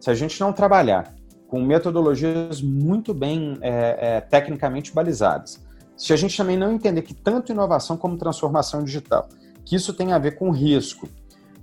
Se 0.00 0.10
a 0.10 0.14
gente 0.14 0.40
não 0.40 0.52
trabalhar 0.52 1.14
com 1.46 1.62
metodologias 1.62 2.62
muito 2.62 3.12
bem 3.12 3.58
é, 3.60 4.16
é, 4.16 4.20
tecnicamente 4.20 4.92
balizadas, 4.94 5.60
se 5.96 6.14
a 6.14 6.16
gente 6.16 6.34
também 6.34 6.56
não 6.56 6.72
entender 6.72 7.02
que 7.02 7.12
tanto 7.12 7.52
inovação 7.52 7.96
como 7.96 8.16
transformação 8.16 8.82
digital, 8.82 9.28
que 9.64 9.76
isso 9.76 9.92
tem 9.92 10.12
a 10.12 10.18
ver 10.18 10.36
com 10.36 10.50
risco, 10.50 11.06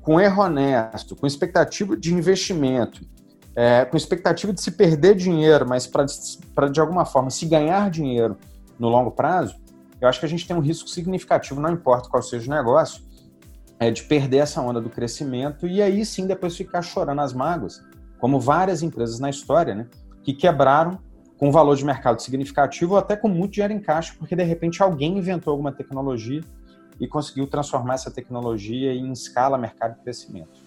com 0.02 0.22
erro 0.22 0.44
honesto, 0.44 1.16
com 1.16 1.26
expectativa 1.26 1.98
de 1.98 2.14
investimento, 2.14 3.02
é, 3.56 3.84
com 3.86 3.98
expectativa 3.98 4.54
de 4.54 4.62
se 4.62 4.70
perder 4.70 5.16
dinheiro, 5.16 5.68
mas 5.68 5.88
para 5.88 6.70
de 6.70 6.80
alguma 6.80 7.06
forma 7.06 7.32
se 7.32 7.48
ganhar 7.48 7.90
dinheiro 7.90 8.38
no 8.78 8.88
longo 8.88 9.10
prazo, 9.10 9.56
eu 10.00 10.08
acho 10.08 10.20
que 10.20 10.28
a 10.28 10.30
gente 10.30 10.48
tem 10.48 10.56
um 10.56 10.60
risco 10.60 10.88
significativo, 10.88 11.60
não 11.60 11.72
importa 11.72 12.08
qual 12.08 12.22
seja 12.22 12.52
o 12.52 12.56
negócio, 12.56 13.02
é 13.80 13.90
de 13.90 14.04
perder 14.04 14.38
essa 14.38 14.62
onda 14.62 14.80
do 14.80 14.90
crescimento 14.90 15.68
e 15.68 15.82
aí 15.82 16.06
sim 16.06 16.28
depois 16.28 16.56
ficar 16.56 16.84
chorando 16.84 17.22
as 17.22 17.34
mágoas, 17.34 17.82
como 18.20 18.40
várias 18.40 18.82
empresas 18.82 19.20
na 19.20 19.30
história, 19.30 19.76
né, 19.76 19.88
que 20.24 20.34
quebraram 20.34 21.00
com 21.38 21.52
valor 21.52 21.76
de 21.76 21.86
mercado 21.86 22.22
significativo 22.22 22.94
ou 22.94 23.00
até 23.00 23.16
com 23.16 23.28
muito 23.28 23.54
dinheiro 23.54 23.74
em 23.74 23.80
caixa, 23.80 24.16
porque 24.18 24.36
de 24.36 24.44
repente 24.44 24.82
alguém 24.82 25.18
inventou 25.18 25.52
alguma 25.52 25.72
tecnologia 25.72 26.42
e 27.00 27.08
conseguiu 27.08 27.46
transformar 27.48 27.94
essa 27.94 28.10
tecnologia 28.10 28.94
em 28.94 29.12
escala, 29.12 29.58
mercado 29.58 29.98
e 30.00 30.04
crescimento. 30.04 30.60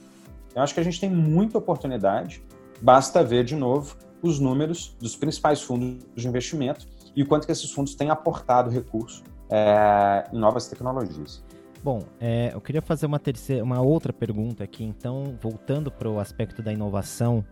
Eu 0.54 0.62
acho 0.62 0.72
que 0.72 0.80
a 0.80 0.82
gente 0.82 1.00
tem 1.00 1.10
muita 1.10 1.58
oportunidade, 1.58 2.42
basta 2.80 3.22
ver 3.22 3.44
de 3.44 3.56
novo 3.56 3.96
os 4.22 4.38
números 4.38 4.96
dos 5.00 5.16
principais 5.16 5.62
fundos 5.62 6.04
de 6.14 6.28
investimento 6.28 6.86
e 7.16 7.22
o 7.22 7.26
quanto 7.26 7.46
que 7.46 7.52
esses 7.52 7.70
fundos 7.70 7.94
têm 7.94 8.10
aportado 8.10 8.70
recurso 8.70 9.24
é, 9.48 10.28
em 10.32 10.38
novas 10.38 10.68
tecnologias. 10.68 11.42
Bom, 11.82 12.04
é, 12.20 12.50
eu 12.52 12.60
queria 12.60 12.82
fazer 12.82 13.06
uma, 13.06 13.18
terceira, 13.18 13.64
uma 13.64 13.80
outra 13.80 14.12
pergunta 14.12 14.62
aqui, 14.62 14.84
então, 14.84 15.34
voltando 15.40 15.90
para 15.90 16.10
o 16.10 16.20
aspecto 16.20 16.62
da 16.62 16.70
inovação, 16.72 17.42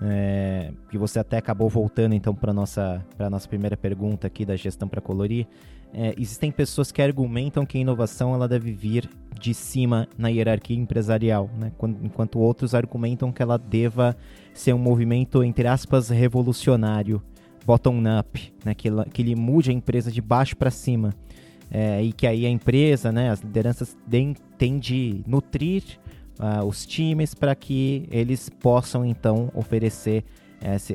é, 0.00 0.72
que 0.90 0.96
você 0.96 1.18
até 1.18 1.38
acabou 1.38 1.68
voltando 1.68 2.14
então 2.14 2.34
para 2.34 2.52
nossa 2.52 3.04
para 3.16 3.30
nossa 3.30 3.48
primeira 3.48 3.76
pergunta 3.76 4.26
aqui 4.26 4.44
da 4.44 4.54
gestão 4.54 4.86
para 4.88 5.00
colorir. 5.00 5.46
É, 5.92 6.14
existem 6.18 6.50
pessoas 6.52 6.92
que 6.92 7.00
argumentam 7.00 7.64
que 7.64 7.78
a 7.78 7.80
inovação 7.80 8.34
ela 8.34 8.46
deve 8.46 8.72
vir 8.72 9.08
de 9.40 9.54
cima 9.54 10.06
na 10.18 10.28
hierarquia 10.28 10.76
empresarial, 10.76 11.48
né? 11.58 11.72
enquanto 12.02 12.38
outros 12.38 12.74
argumentam 12.74 13.32
que 13.32 13.42
ela 13.42 13.56
deva 13.56 14.16
ser 14.52 14.74
um 14.74 14.78
movimento 14.78 15.42
entre 15.42 15.66
aspas 15.66 16.10
revolucionário, 16.10 17.22
bottom 17.64 18.02
up, 18.18 18.52
né? 18.64 18.74
que, 18.74 18.90
que 19.12 19.22
ele 19.22 19.34
mude 19.34 19.70
a 19.70 19.74
empresa 19.74 20.10
de 20.10 20.20
baixo 20.20 20.56
para 20.56 20.70
cima. 20.70 21.14
É, 21.70 22.02
e 22.02 22.12
que 22.12 22.26
aí 22.26 22.46
a 22.46 22.50
empresa, 22.50 23.10
né, 23.10 23.30
as 23.30 23.40
lideranças 23.40 23.96
têm 24.56 24.78
de 24.78 25.22
nutrir 25.26 25.82
uh, 26.38 26.64
os 26.64 26.86
times 26.86 27.34
para 27.34 27.54
que 27.54 28.06
eles 28.10 28.48
possam 28.48 29.04
então 29.04 29.50
oferecer 29.54 30.24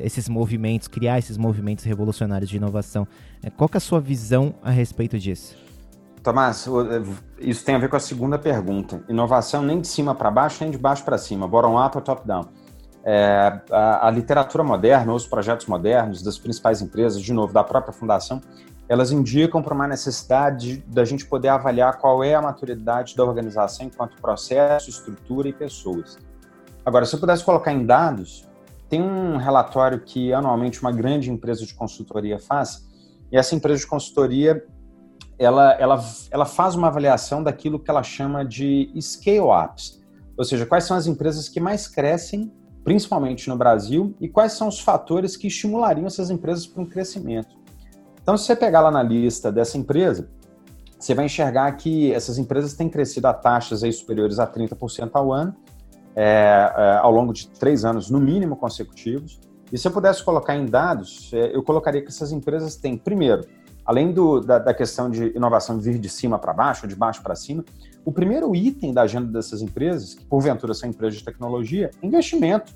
esses 0.02 0.28
movimentos, 0.28 0.88
criar 0.88 1.18
esses 1.18 1.38
movimentos 1.38 1.84
revolucionários 1.84 2.50
de 2.50 2.56
inovação. 2.56 3.06
É, 3.42 3.48
qual 3.48 3.70
é 3.72 3.76
a 3.76 3.80
sua 3.80 4.00
visão 4.00 4.54
a 4.62 4.70
respeito 4.70 5.18
disso? 5.18 5.56
Tomás, 6.22 6.68
isso 7.38 7.64
tem 7.64 7.74
a 7.74 7.78
ver 7.78 7.88
com 7.88 7.96
a 7.96 8.00
segunda 8.00 8.38
pergunta. 8.38 9.02
Inovação 9.08 9.62
nem 9.62 9.80
de 9.80 9.88
cima 9.88 10.14
para 10.14 10.30
baixo, 10.30 10.58
nem 10.62 10.70
de 10.70 10.78
baixo 10.78 11.04
para 11.04 11.18
cima, 11.18 11.48
bottom-up 11.48 11.96
ou 11.96 12.02
top-down. 12.02 12.48
É, 13.04 13.60
a, 13.70 14.06
a, 14.06 14.10
literatura 14.10 14.62
moderna, 14.62 15.12
os 15.12 15.26
projetos 15.26 15.66
modernos 15.66 16.22
das 16.22 16.38
principais 16.38 16.80
empresas, 16.80 17.20
de 17.20 17.32
novo, 17.32 17.52
da 17.52 17.64
própria 17.64 17.92
fundação, 17.92 18.40
elas 18.88 19.12
indicam 19.12 19.62
para 19.62 19.74
uma 19.74 19.86
necessidade 19.86 20.84
da 20.86 21.04
gente 21.04 21.26
poder 21.26 21.48
avaliar 21.48 21.98
qual 21.98 22.22
é 22.22 22.34
a 22.34 22.42
maturidade 22.42 23.16
da 23.16 23.24
organização 23.24 23.86
enquanto 23.86 24.20
processo, 24.20 24.90
estrutura 24.90 25.48
e 25.48 25.52
pessoas. 25.52 26.18
Agora, 26.84 27.06
se 27.06 27.14
eu 27.14 27.20
pudesse 27.20 27.44
colocar 27.44 27.72
em 27.72 27.86
dados, 27.86 28.46
tem 28.88 29.00
um 29.00 29.36
relatório 29.36 30.00
que 30.00 30.32
anualmente 30.32 30.82
uma 30.82 30.92
grande 30.92 31.30
empresa 31.30 31.64
de 31.64 31.74
consultoria 31.74 32.38
faz, 32.38 32.86
e 33.30 33.38
essa 33.38 33.54
empresa 33.54 33.80
de 33.80 33.86
consultoria 33.86 34.66
ela, 35.38 35.72
ela, 35.72 36.04
ela 36.30 36.44
faz 36.44 36.74
uma 36.74 36.88
avaliação 36.88 37.42
daquilo 37.42 37.78
que 37.78 37.90
ela 37.90 38.02
chama 38.02 38.44
de 38.44 38.92
scale-ups, 39.00 40.02
ou 40.36 40.44
seja, 40.44 40.66
quais 40.66 40.84
são 40.84 40.96
as 40.96 41.06
empresas 41.06 41.48
que 41.48 41.60
mais 41.60 41.88
crescem, 41.88 42.52
principalmente 42.84 43.48
no 43.48 43.56
Brasil, 43.56 44.14
e 44.20 44.28
quais 44.28 44.52
são 44.52 44.68
os 44.68 44.80
fatores 44.80 45.36
que 45.36 45.46
estimulariam 45.46 46.06
essas 46.06 46.30
empresas 46.30 46.66
para 46.66 46.82
um 46.82 46.86
crescimento. 46.86 47.61
Então, 48.22 48.36
se 48.36 48.46
você 48.46 48.54
pegar 48.54 48.80
lá 48.80 48.90
na 48.90 49.02
lista 49.02 49.50
dessa 49.50 49.76
empresa, 49.76 50.28
você 50.98 51.14
vai 51.14 51.24
enxergar 51.24 51.72
que 51.72 52.12
essas 52.12 52.38
empresas 52.38 52.74
têm 52.74 52.88
crescido 52.88 53.26
a 53.26 53.34
taxas 53.34 53.82
aí 53.82 53.92
superiores 53.92 54.38
a 54.38 54.46
30% 54.46 55.10
ao 55.14 55.32
ano, 55.32 55.54
é, 56.14 56.72
é, 56.76 56.98
ao 56.98 57.10
longo 57.10 57.32
de 57.32 57.48
três 57.48 57.84
anos, 57.84 58.08
no 58.08 58.20
mínimo, 58.20 58.54
consecutivos. 58.54 59.40
E 59.72 59.78
se 59.78 59.88
eu 59.88 59.90
pudesse 59.90 60.22
colocar 60.22 60.54
em 60.54 60.66
dados, 60.66 61.30
é, 61.32 61.56
eu 61.56 61.62
colocaria 61.64 62.00
que 62.00 62.08
essas 62.08 62.30
empresas 62.30 62.76
têm, 62.76 62.96
primeiro, 62.96 63.44
além 63.84 64.12
do, 64.12 64.40
da, 64.40 64.60
da, 64.60 64.72
questão 64.72 65.10
de 65.10 65.34
inovação 65.34 65.80
vir 65.80 65.98
de 65.98 66.08
cima 66.08 66.38
para 66.38 66.52
baixo, 66.52 66.86
de 66.86 66.94
baixo 66.94 67.22
para 67.22 67.34
cima, 67.34 67.64
o 68.04 68.12
primeiro 68.12 68.54
item 68.54 68.92
da 68.92 69.02
agenda 69.02 69.32
dessas 69.32 69.62
empresas, 69.62 70.14
que 70.14 70.24
porventura 70.24 70.74
são 70.74 70.88
empresas 70.88 71.18
de 71.18 71.24
tecnologia, 71.24 71.90
é 72.00 72.06
investimento 72.06 72.72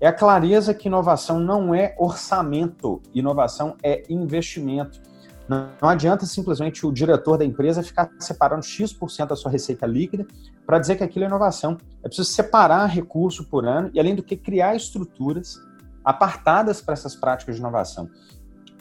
é 0.00 0.06
a 0.06 0.12
clareza 0.12 0.74
que 0.74 0.88
inovação 0.88 1.38
não 1.38 1.74
é 1.74 1.94
orçamento, 1.98 3.00
inovação 3.14 3.76
é 3.82 4.02
investimento. 4.08 5.00
Não, 5.48 5.88
adianta 5.88 6.24
simplesmente 6.24 6.86
o 6.86 6.92
diretor 6.92 7.36
da 7.36 7.44
empresa 7.44 7.82
ficar 7.82 8.10
separando 8.18 8.64
X% 8.64 9.26
da 9.26 9.36
sua 9.36 9.50
receita 9.50 9.86
líquida 9.86 10.26
para 10.66 10.78
dizer 10.78 10.96
que 10.96 11.04
aquilo 11.04 11.24
é 11.24 11.28
inovação. 11.28 11.76
É 12.02 12.08
preciso 12.08 12.30
separar 12.30 12.86
recurso 12.86 13.44
por 13.44 13.66
ano 13.66 13.90
e, 13.92 14.00
além 14.00 14.14
do 14.14 14.22
que, 14.22 14.36
criar 14.36 14.74
estruturas 14.74 15.56
apartadas 16.02 16.80
para 16.80 16.94
essas 16.94 17.14
práticas 17.14 17.56
de 17.56 17.60
inovação. 17.60 18.08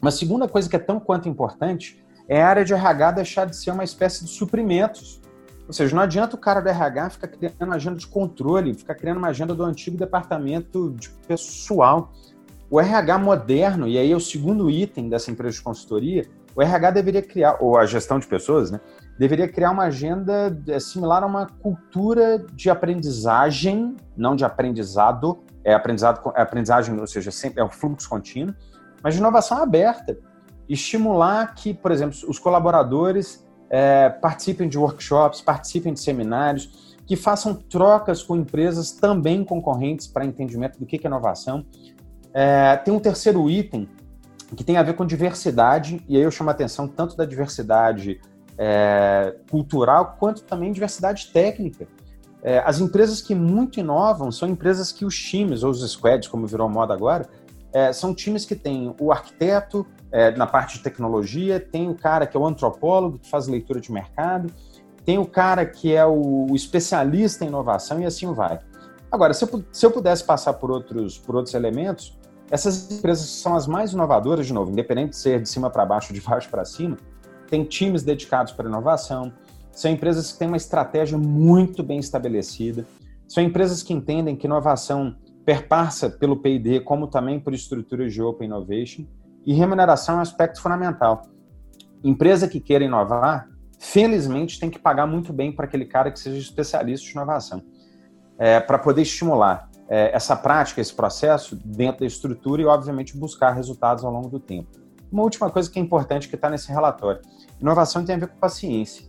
Uma 0.02 0.12
segunda 0.12 0.48
coisa 0.48 0.70
que 0.70 0.76
é 0.76 0.80
tão 0.80 1.00
quanto 1.00 1.28
importante 1.28 2.04
é 2.28 2.42
a 2.42 2.48
área 2.48 2.66
de 2.66 2.74
RH 2.74 3.12
deixar 3.12 3.46
de 3.46 3.56
ser 3.56 3.72
uma 3.72 3.84
espécie 3.84 4.24
de 4.24 4.30
suprimentos 4.30 5.22
ou 5.68 5.74
seja, 5.74 5.96
não 5.96 6.04
adianta 6.04 6.36
o 6.36 6.40
cara 6.40 6.60
do 6.60 6.68
RH 6.68 7.10
ficar 7.12 7.28
criando 7.28 7.56
uma 7.62 7.76
agenda 7.76 7.98
de 7.98 8.08
controle, 8.08 8.74
ficar 8.74 8.96
criando 8.96 9.18
uma 9.18 9.30
agenda 9.30 9.56
do 9.56 9.64
antigo 9.64 9.98
departamento 9.98 10.92
de 10.92 11.10
pessoal. 11.28 12.12
O 12.70 12.80
RH 12.80 13.18
moderno, 13.18 13.88
e 13.88 13.98
aí 13.98 14.12
é 14.12 14.16
o 14.16 14.20
segundo 14.20 14.70
item 14.70 15.10
dessa 15.10 15.32
empresa 15.32 15.56
de 15.56 15.62
consultoria, 15.62 16.26
o 16.56 16.62
RH 16.62 16.92
deveria 16.92 17.22
criar, 17.22 17.58
ou 17.60 17.78
a 17.78 17.86
gestão 17.86 18.20
de 18.20 18.28
pessoas, 18.28 18.70
né? 18.70 18.80
Deveria 19.18 19.48
criar 19.48 19.72
uma 19.72 19.84
agenda 19.84 20.56
é, 20.68 20.80
similar 20.80 21.24
a 21.24 21.26
uma 21.26 21.48
cultura 21.48 22.46
de 22.54 22.70
aprendizagem, 22.70 23.96
não 24.16 24.36
de 24.36 24.44
aprendizado, 24.44 25.40
é 25.64 25.74
aprendizado, 25.74 26.32
é 26.36 26.42
aprendizagem, 26.42 27.00
ou 27.00 27.08
seja, 27.08 27.32
sempre 27.32 27.62
é 27.62 27.64
um 27.64 27.70
fluxo 27.70 28.10
contínuo, 28.10 28.54
mas 29.02 29.14
de 29.14 29.20
inovação 29.20 29.58
aberta. 29.58 30.18
Estimular 30.68 31.54
que, 31.56 31.74
por 31.74 31.92
exemplo, 31.92 32.18
os 32.28 32.40
colaboradores 32.40 33.46
é, 33.70 34.10
participem 34.10 34.68
de 34.68 34.78
workshops, 34.78 35.42
participem 35.42 35.94
de 35.94 36.00
seminários, 36.00 36.96
que 37.06 37.16
façam 37.16 37.54
trocas 37.54 38.24
com 38.24 38.36
empresas 38.36 38.92
também 38.92 39.44
concorrentes 39.44 40.08
para 40.08 40.26
entendimento 40.26 40.80
do 40.80 40.86
que 40.86 40.96
é 40.96 41.08
inovação. 41.08 41.66
É, 42.34 42.78
tem 42.78 42.94
um 42.94 43.00
terceiro 43.00 43.50
item 43.50 43.88
que 44.56 44.64
tem 44.64 44.78
a 44.78 44.84
ver 44.84 44.94
com 44.94 45.06
diversidade, 45.06 46.04
e 46.08 46.16
aí 46.16 46.24
eu 46.24 46.32
chamo 46.32 46.50
a 46.50 46.54
atenção 46.54 46.88
tanto 46.88 47.18
da 47.18 47.26
diversidade 47.26 48.22
é, 48.58 49.36
cultural 49.50 50.16
quanto 50.20 50.44
também 50.44 50.72
diversidade 50.72 51.28
técnica. 51.28 51.88
É, 52.42 52.60
as 52.60 52.80
empresas 52.80 53.22
que 53.22 53.34
muito 53.34 53.80
inovam 53.80 54.32
são 54.32 54.48
empresas 54.48 54.92
que 54.92 55.06
os 55.06 55.18
times, 55.18 55.64
ou 55.64 55.72
os 55.72 55.82
squads, 55.90 56.28
como 56.28 56.46
virou 56.46 56.70
moda 56.70 56.94
agora, 56.94 57.28
é, 57.72 57.92
são 57.92 58.14
times 58.14 58.46
que 58.46 58.56
têm 58.56 58.94
o 59.00 59.12
arquiteto 59.12 59.86
é, 60.14 60.30
na 60.38 60.46
parte 60.46 60.78
de 60.78 60.84
tecnologia, 60.84 61.60
tem 61.60 61.90
o 61.90 61.96
cara 61.96 62.28
que 62.28 62.38
é 62.38 62.40
o 62.40 62.46
antropólogo, 62.46 63.18
que 63.18 63.28
faz 63.28 63.48
leitura 63.48 63.82
de 63.82 63.92
mercado, 63.92 64.54
tem 65.04 65.18
o 65.18 65.26
cara 65.26 65.66
que 65.66 65.92
é 65.92 66.06
o, 66.06 66.46
o 66.52 66.56
especialista 66.56 67.44
em 67.44 67.48
inovação 67.48 68.00
e 68.00 68.06
assim 68.06 68.32
vai. 68.32 68.60
Agora, 69.12 69.34
se 69.34 69.44
eu, 69.44 69.64
se 69.72 69.84
eu 69.84 69.92
pudesse 69.92 70.24
passar 70.24 70.54
por 70.54 70.70
outros, 70.70 71.18
por 71.18 71.36
outros 71.36 71.56
elementos, 71.56 72.16
essas 72.52 72.92
empresas 72.92 73.28
são 73.28 73.56
as 73.56 73.66
mais 73.66 73.92
inovadoras, 73.94 74.46
de 74.46 74.54
novo, 74.54 74.72
independente 74.72 75.10
de 75.10 75.16
ser 75.16 75.42
de 75.42 75.50
cima 75.50 75.72
para 75.72 75.84
baixo, 75.84 76.14
de 76.14 76.22
baixo 76.22 76.48
para 76.48 76.64
cima, 76.64 76.96
tem 77.50 77.64
times 77.64 78.04
dedicados 78.04 78.54
para 78.54 78.70
inovação, 78.70 79.34
são 79.72 79.90
empresas 79.90 80.32
que 80.32 80.38
têm 80.38 80.48
uma 80.48 80.58
estratégia 80.58 81.18
muito 81.18 81.82
bem 81.82 81.98
estabelecida, 81.98 82.86
são 83.28 83.44
empresas 83.44 83.82
que 83.82 83.94
entendem 83.94 84.36
que 84.36 84.46
inovação 84.46 85.16
perpassa 85.44 86.08
pelo 86.08 86.38
P&D, 86.38 86.82
como 86.82 87.08
também 87.08 87.40
por 87.40 87.52
estruturas 87.54 88.14
de 88.14 88.22
Open 88.22 88.46
Innovation, 88.46 89.06
e 89.46 89.54
remuneração 89.54 90.16
é 90.16 90.18
um 90.20 90.22
aspecto 90.22 90.62
fundamental. 90.62 91.24
Empresa 92.04 92.48
que 92.48 92.60
queira 92.60 92.84
inovar, 92.84 93.48
felizmente 93.80 94.60
tem 94.60 94.70
que 94.70 94.80
pagar 94.80 95.06
muito 95.06 95.34
bem 95.34 95.52
para 95.52 95.66
aquele 95.66 95.86
cara 95.86 96.12
que 96.12 96.20
seja 96.20 96.38
especialista 96.38 97.06
de 97.06 97.12
inovação, 97.12 97.62
é, 98.38 98.60
para 98.60 98.78
poder 98.78 99.02
estimular 99.02 99.70
é, 99.90 100.16
essa 100.16 100.36
prática, 100.36 100.82
esse 100.82 100.94
processo 100.94 101.56
dentro 101.56 102.02
da 102.02 102.06
estrutura 102.06 102.62
e, 102.62 102.66
obviamente, 102.66 103.18
buscar 103.18 103.52
resultados 103.52 104.04
ao 104.04 104.12
longo 104.12 104.30
do 104.30 104.40
tempo. 104.40 104.70
Uma 105.12 105.24
última 105.24 105.50
coisa 105.50 105.70
que 105.70 105.78
é 105.78 105.82
importante 105.82 106.28
que 106.28 106.36
está 106.36 106.50
nesse 106.50 106.70
relatório: 106.70 107.22
inovação 107.62 108.04
tem 108.04 108.16
a 108.16 108.20
ver 108.20 108.28
com 108.28 108.38
paciência. 108.38 109.06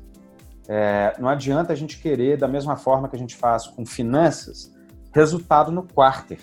É, 0.68 1.14
não 1.18 1.28
adianta 1.28 1.72
a 1.72 1.76
gente 1.76 1.98
querer, 1.98 2.38
da 2.38 2.48
mesma 2.48 2.76
forma 2.76 3.08
que 3.08 3.16
a 3.16 3.18
gente 3.18 3.36
faz 3.36 3.66
com 3.66 3.86
finanças, 3.86 4.72
resultado 5.12 5.70
no 5.70 5.82
quarter. 5.82 6.38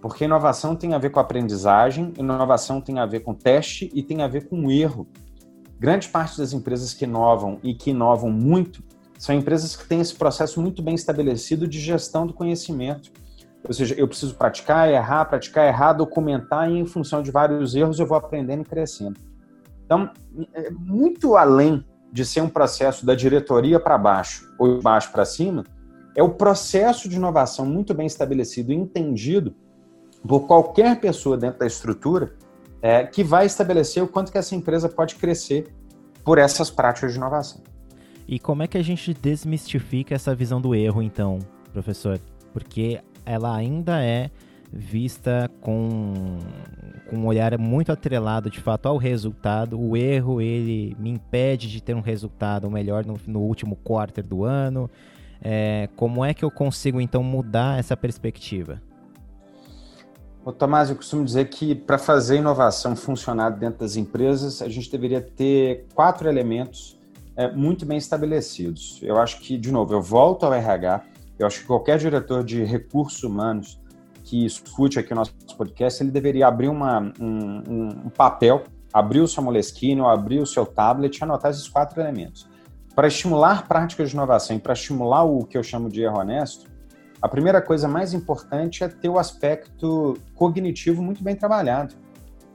Porque 0.00 0.24
inovação 0.24 0.74
tem 0.74 0.94
a 0.94 0.98
ver 0.98 1.10
com 1.10 1.20
aprendizagem, 1.20 2.12
inovação 2.18 2.80
tem 2.80 2.98
a 2.98 3.06
ver 3.06 3.20
com 3.20 3.34
teste 3.34 3.90
e 3.94 4.02
tem 4.02 4.22
a 4.22 4.28
ver 4.28 4.48
com 4.48 4.70
erro. 4.70 5.06
Grande 5.78 6.08
parte 6.08 6.38
das 6.38 6.52
empresas 6.52 6.94
que 6.94 7.04
inovam 7.04 7.58
e 7.62 7.74
que 7.74 7.90
inovam 7.90 8.30
muito 8.30 8.82
são 9.18 9.34
empresas 9.34 9.76
que 9.76 9.86
têm 9.86 10.00
esse 10.00 10.14
processo 10.14 10.60
muito 10.60 10.82
bem 10.82 10.94
estabelecido 10.94 11.68
de 11.68 11.78
gestão 11.78 12.26
do 12.26 12.32
conhecimento. 12.32 13.10
Ou 13.62 13.74
seja, 13.74 13.94
eu 13.94 14.08
preciso 14.08 14.34
praticar, 14.34 14.88
errar, 14.88 15.26
praticar, 15.26 15.66
errar, 15.68 15.92
documentar 15.92 16.70
e 16.70 16.78
em 16.78 16.86
função 16.86 17.22
de 17.22 17.30
vários 17.30 17.74
erros 17.74 18.00
eu 18.00 18.06
vou 18.06 18.16
aprendendo 18.16 18.62
e 18.62 18.64
crescendo. 18.64 19.20
Então, 19.84 20.10
é 20.54 20.70
muito 20.70 21.36
além 21.36 21.84
de 22.10 22.24
ser 22.24 22.40
um 22.40 22.48
processo 22.48 23.04
da 23.04 23.14
diretoria 23.14 23.78
para 23.78 23.98
baixo 23.98 24.50
ou 24.58 24.78
de 24.78 24.82
baixo 24.82 25.12
para 25.12 25.26
cima, 25.26 25.64
é 26.16 26.22
o 26.22 26.30
processo 26.30 27.08
de 27.08 27.16
inovação 27.16 27.66
muito 27.66 27.92
bem 27.92 28.06
estabelecido 28.06 28.72
e 28.72 28.74
entendido 28.74 29.54
por 30.26 30.46
qualquer 30.46 31.00
pessoa 31.00 31.36
dentro 31.36 31.60
da 31.60 31.66
estrutura 31.66 32.34
é, 32.82 33.04
que 33.04 33.22
vai 33.22 33.46
estabelecer 33.46 34.02
o 34.02 34.08
quanto 34.08 34.32
que 34.32 34.38
essa 34.38 34.54
empresa 34.54 34.88
pode 34.88 35.16
crescer 35.16 35.72
por 36.24 36.38
essas 36.38 36.70
práticas 36.70 37.12
de 37.12 37.18
inovação. 37.18 37.62
E 38.26 38.38
como 38.38 38.62
é 38.62 38.66
que 38.66 38.78
a 38.78 38.82
gente 38.82 39.12
desmistifica 39.12 40.14
essa 40.14 40.34
visão 40.34 40.60
do 40.60 40.74
erro, 40.74 41.02
então, 41.02 41.40
professor? 41.72 42.20
Porque 42.52 43.00
ela 43.26 43.54
ainda 43.54 44.02
é 44.02 44.30
vista 44.72 45.50
com, 45.60 46.38
com 47.08 47.16
um 47.16 47.26
olhar 47.26 47.58
muito 47.58 47.90
atrelado 47.90 48.48
de 48.48 48.60
fato 48.60 48.86
ao 48.86 48.96
resultado. 48.96 49.80
O 49.80 49.96
erro 49.96 50.40
ele 50.40 50.96
me 50.98 51.10
impede 51.10 51.68
de 51.68 51.82
ter 51.82 51.94
um 51.94 52.00
resultado 52.00 52.70
melhor 52.70 53.04
no, 53.04 53.18
no 53.26 53.40
último 53.40 53.74
quarto 53.76 54.22
do 54.22 54.44
ano. 54.44 54.88
É, 55.42 55.88
como 55.96 56.24
é 56.24 56.32
que 56.32 56.44
eu 56.44 56.50
consigo 56.50 57.00
então 57.00 57.22
mudar 57.22 57.78
essa 57.78 57.96
perspectiva? 57.96 58.80
Ô, 60.50 60.52
Tomás, 60.52 60.90
eu 60.90 60.96
costumo 60.96 61.24
dizer 61.24 61.48
que 61.48 61.76
para 61.76 61.96
fazer 61.96 62.38
inovação 62.38 62.96
funcionar 62.96 63.50
dentro 63.50 63.78
das 63.78 63.94
empresas, 63.94 64.60
a 64.60 64.68
gente 64.68 64.90
deveria 64.90 65.20
ter 65.20 65.86
quatro 65.94 66.28
elementos 66.28 66.98
é, 67.36 67.48
muito 67.52 67.86
bem 67.86 67.96
estabelecidos. 67.96 68.98
Eu 69.00 69.20
acho 69.20 69.38
que, 69.38 69.56
de 69.56 69.70
novo, 69.70 69.94
eu 69.94 70.02
volto 70.02 70.44
ao 70.44 70.52
RH, 70.52 71.04
eu 71.38 71.46
acho 71.46 71.60
que 71.60 71.66
qualquer 71.68 71.98
diretor 71.98 72.42
de 72.42 72.64
recursos 72.64 73.22
humanos 73.22 73.80
que 74.24 74.44
escute 74.44 74.98
aqui 74.98 75.12
o 75.12 75.14
nosso 75.14 75.32
podcast, 75.56 76.02
ele 76.02 76.10
deveria 76.10 76.48
abrir 76.48 76.68
uma, 76.68 77.12
um, 77.20 78.06
um 78.06 78.10
papel, 78.10 78.64
abrir 78.92 79.20
o 79.20 79.28
seu 79.28 79.44
Moleskine 79.44 80.00
ou 80.00 80.08
abrir 80.08 80.40
o 80.40 80.46
seu 80.46 80.66
tablet 80.66 81.16
e 81.16 81.22
anotar 81.22 81.52
esses 81.52 81.68
quatro 81.68 82.00
elementos. 82.00 82.48
Para 82.92 83.06
estimular 83.06 83.68
práticas 83.68 84.10
de 84.10 84.16
inovação 84.16 84.56
e 84.56 84.58
para 84.58 84.72
estimular 84.72 85.22
o 85.22 85.44
que 85.44 85.56
eu 85.56 85.62
chamo 85.62 85.88
de 85.88 86.02
erro 86.02 86.18
honesto, 86.18 86.68
a 87.20 87.28
primeira 87.28 87.60
coisa 87.60 87.86
mais 87.86 88.14
importante 88.14 88.82
é 88.82 88.88
ter 88.88 89.08
o 89.08 89.18
aspecto 89.18 90.16
cognitivo 90.34 91.02
muito 91.02 91.22
bem 91.22 91.36
trabalhado. 91.36 91.94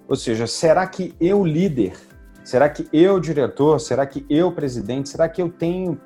Ou 0.07 0.15
seja, 0.15 0.47
será 0.47 0.85
que 0.87 1.15
eu, 1.19 1.45
líder, 1.45 1.95
será 2.43 2.69
que 2.69 2.87
eu, 2.91 3.19
diretor, 3.19 3.79
será 3.79 4.05
que 4.05 4.25
eu, 4.29 4.51
presidente, 4.51 5.09
será 5.09 5.29
que 5.29 5.41
eu 5.41 5.49
tenho 5.49 5.99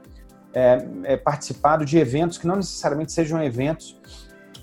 é, 0.53 0.87
é, 1.03 1.17
participado 1.17 1.85
de 1.85 1.97
eventos 1.97 2.37
que 2.37 2.47
não 2.47 2.57
necessariamente 2.57 3.11
sejam 3.11 3.41
eventos 3.41 3.97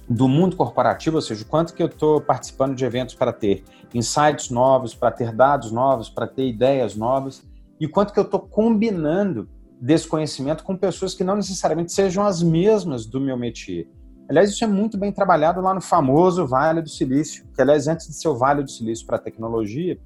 do 0.09 0.29
mundo 0.29 0.57
corporativo, 0.57 1.17
ou 1.17 1.23
seja, 1.23 1.45
quanto 1.45 1.75
que 1.75 1.83
eu 1.83 1.89
estou 1.89 2.21
participando 2.21 2.75
de 2.75 2.85
eventos 2.85 3.15
para 3.15 3.33
ter 3.33 3.65
insights 3.93 4.51
novos, 4.51 4.95
para 4.95 5.11
ter 5.11 5.33
dados 5.33 5.73
novos, 5.73 6.09
para 6.09 6.27
ter 6.27 6.47
ideias 6.47 6.95
novas, 6.95 7.43
e 7.81 7.89
quanto 7.89 8.13
que 8.13 8.19
eu 8.19 8.25
estou 8.25 8.41
combinando 8.41 9.49
desse 9.81 10.07
conhecimento 10.09 10.65
com 10.65 10.77
pessoas 10.77 11.15
que 11.15 11.25
não 11.25 11.37
necessariamente 11.37 11.93
sejam 11.93 12.27
as 12.27 12.43
mesmas 12.43 13.07
do 13.07 13.21
meu 13.21 13.37
métier. 13.37 13.87
Aliás, 14.29 14.51
isso 14.51 14.65
é 14.65 14.67
muito 14.67 14.99
bem 14.99 15.13
trabalhado 15.13 15.61
lá 15.61 15.73
no 15.73 15.81
famoso 15.81 16.47
Vale 16.47 16.83
do 16.83 16.89
Silício, 16.89 17.47
que, 17.55 17.63
aliás, 17.63 17.87
antes 17.87 18.09
de 18.09 18.15
ser 18.15 18.29
o 18.29 18.37
Vale 18.37 18.63
do 18.63 18.71
Silício 18.71 19.07
para 19.07 19.17
a 19.17 19.21
tecnologia, 19.21 19.99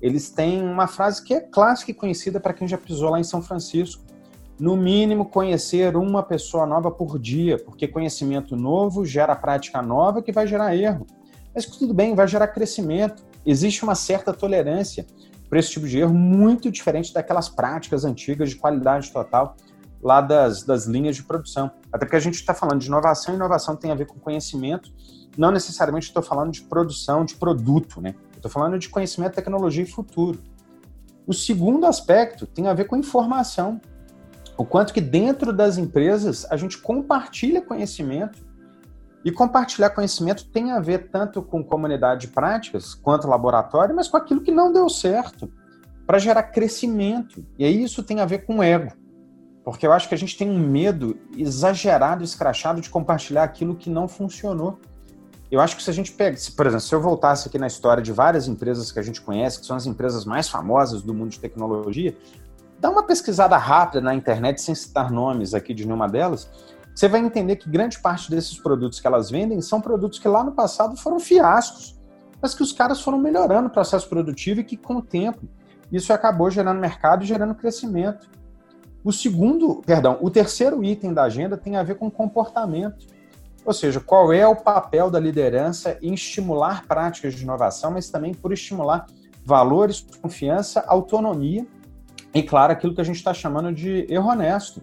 eles 0.00 0.30
têm 0.30 0.62
uma 0.62 0.86
frase 0.86 1.22
que 1.22 1.34
é 1.34 1.40
clássica 1.40 1.90
e 1.90 1.94
conhecida 1.94 2.40
para 2.40 2.54
quem 2.54 2.66
já 2.66 2.78
pisou 2.78 3.10
lá 3.10 3.20
em 3.20 3.24
São 3.24 3.42
Francisco. 3.42 4.02
No 4.58 4.76
mínimo, 4.76 5.26
conhecer 5.26 5.96
uma 5.96 6.22
pessoa 6.22 6.66
nova 6.66 6.90
por 6.90 7.18
dia, 7.18 7.58
porque 7.58 7.86
conhecimento 7.86 8.56
novo 8.56 9.04
gera 9.04 9.36
prática 9.36 9.82
nova 9.82 10.22
que 10.22 10.32
vai 10.32 10.46
gerar 10.46 10.74
erro. 10.74 11.06
Mas 11.54 11.66
tudo 11.66 11.92
bem, 11.92 12.14
vai 12.14 12.26
gerar 12.26 12.48
crescimento. 12.48 13.22
Existe 13.44 13.82
uma 13.82 13.94
certa 13.94 14.32
tolerância 14.32 15.06
para 15.48 15.58
esse 15.58 15.70
tipo 15.70 15.86
de 15.86 15.98
erro, 15.98 16.14
muito 16.14 16.70
diferente 16.70 17.12
daquelas 17.12 17.48
práticas 17.48 18.04
antigas 18.04 18.50
de 18.50 18.56
qualidade 18.56 19.10
total 19.10 19.56
lá 20.02 20.20
das, 20.20 20.62
das 20.62 20.86
linhas 20.86 21.16
de 21.16 21.22
produção. 21.22 21.70
Até 21.92 22.04
porque 22.04 22.16
a 22.16 22.20
gente 22.20 22.34
está 22.34 22.54
falando 22.54 22.80
de 22.80 22.86
inovação, 22.86 23.34
e 23.34 23.36
inovação 23.36 23.74
tem 23.74 23.90
a 23.90 23.94
ver 23.94 24.06
com 24.06 24.18
conhecimento, 24.18 24.92
não 25.36 25.50
necessariamente 25.50 26.08
estou 26.08 26.22
falando 26.22 26.52
de 26.52 26.62
produção 26.62 27.24
de 27.24 27.34
produto, 27.34 28.00
né? 28.00 28.14
Estou 28.34 28.50
falando 28.50 28.78
de 28.78 28.88
conhecimento, 28.88 29.34
tecnologia 29.34 29.82
e 29.82 29.86
futuro. 29.86 30.40
O 31.26 31.34
segundo 31.34 31.86
aspecto 31.86 32.46
tem 32.46 32.68
a 32.68 32.74
ver 32.74 32.84
com 32.84 32.96
informação. 32.96 33.80
O 34.56 34.64
quanto 34.64 34.92
que 34.92 35.00
dentro 35.00 35.52
das 35.52 35.76
empresas 35.78 36.46
a 36.50 36.56
gente 36.56 36.78
compartilha 36.78 37.60
conhecimento 37.60 38.47
e 39.24 39.32
compartilhar 39.32 39.90
conhecimento 39.90 40.48
tem 40.48 40.70
a 40.70 40.80
ver 40.80 41.10
tanto 41.10 41.42
com 41.42 41.62
comunidade 41.62 42.22
de 42.22 42.28
práticas 42.28 42.94
quanto 42.94 43.28
laboratório, 43.28 43.94
mas 43.94 44.08
com 44.08 44.16
aquilo 44.16 44.40
que 44.40 44.52
não 44.52 44.72
deu 44.72 44.88
certo, 44.88 45.50
para 46.06 46.18
gerar 46.18 46.44
crescimento. 46.44 47.44
E 47.58 47.64
aí 47.64 47.82
isso 47.82 48.02
tem 48.02 48.20
a 48.20 48.24
ver 48.24 48.46
com 48.46 48.62
ego. 48.62 48.92
Porque 49.62 49.86
eu 49.86 49.92
acho 49.92 50.08
que 50.08 50.14
a 50.14 50.18
gente 50.18 50.38
tem 50.38 50.48
um 50.48 50.58
medo 50.58 51.18
exagerado, 51.36 52.24
escrachado 52.24 52.80
de 52.80 52.88
compartilhar 52.88 53.42
aquilo 53.42 53.76
que 53.76 53.90
não 53.90 54.08
funcionou. 54.08 54.78
Eu 55.50 55.60
acho 55.60 55.76
que 55.76 55.82
se 55.82 55.90
a 55.90 55.92
gente 55.92 56.12
pega, 56.12 56.36
se, 56.36 56.52
por 56.52 56.66
exemplo, 56.66 56.86
se 56.86 56.94
eu 56.94 57.00
voltasse 57.00 57.48
aqui 57.48 57.58
na 57.58 57.66
história 57.66 58.02
de 58.02 58.12
várias 58.12 58.48
empresas 58.48 58.90
que 58.90 58.98
a 58.98 59.02
gente 59.02 59.20
conhece, 59.20 59.60
que 59.60 59.66
são 59.66 59.76
as 59.76 59.84
empresas 59.84 60.24
mais 60.24 60.48
famosas 60.48 61.02
do 61.02 61.12
mundo 61.12 61.30
de 61.30 61.40
tecnologia, 61.40 62.16
dá 62.80 62.88
uma 62.88 63.02
pesquisada 63.02 63.56
rápida 63.58 64.00
na 64.00 64.14
internet, 64.14 64.62
sem 64.62 64.74
citar 64.74 65.10
nomes 65.10 65.52
aqui 65.52 65.74
de 65.74 65.84
nenhuma 65.84 66.08
delas, 66.08 66.50
você 66.98 67.06
vai 67.06 67.20
entender 67.20 67.54
que 67.54 67.70
grande 67.70 67.96
parte 68.00 68.28
desses 68.28 68.58
produtos 68.58 68.98
que 68.98 69.06
elas 69.06 69.30
vendem 69.30 69.60
são 69.60 69.80
produtos 69.80 70.18
que 70.18 70.26
lá 70.26 70.42
no 70.42 70.50
passado 70.50 70.96
foram 70.96 71.20
fiascos, 71.20 71.96
mas 72.42 72.56
que 72.56 72.62
os 72.62 72.72
caras 72.72 73.00
foram 73.00 73.18
melhorando 73.20 73.68
o 73.68 73.70
processo 73.70 74.08
produtivo 74.08 74.58
e 74.58 74.64
que 74.64 74.76
com 74.76 74.96
o 74.96 75.02
tempo 75.02 75.48
isso 75.92 76.12
acabou 76.12 76.50
gerando 76.50 76.80
mercado 76.80 77.22
e 77.22 77.26
gerando 77.26 77.54
crescimento. 77.54 78.28
O 79.04 79.12
segundo, 79.12 79.80
perdão, 79.86 80.18
o 80.20 80.28
terceiro 80.28 80.82
item 80.82 81.14
da 81.14 81.22
agenda 81.22 81.56
tem 81.56 81.76
a 81.76 81.84
ver 81.84 81.94
com 81.94 82.10
comportamento. 82.10 83.06
Ou 83.64 83.72
seja, 83.72 84.00
qual 84.00 84.32
é 84.32 84.44
o 84.44 84.56
papel 84.56 85.08
da 85.08 85.20
liderança 85.20 85.96
em 86.02 86.14
estimular 86.14 86.84
práticas 86.84 87.32
de 87.32 87.44
inovação, 87.44 87.92
mas 87.92 88.10
também 88.10 88.34
por 88.34 88.52
estimular 88.52 89.06
valores, 89.44 90.04
confiança, 90.20 90.84
autonomia 90.88 91.64
e, 92.34 92.42
claro, 92.42 92.72
aquilo 92.72 92.92
que 92.92 93.00
a 93.00 93.04
gente 93.04 93.18
está 93.18 93.32
chamando 93.32 93.72
de 93.72 94.04
erro 94.12 94.30
honesto. 94.30 94.82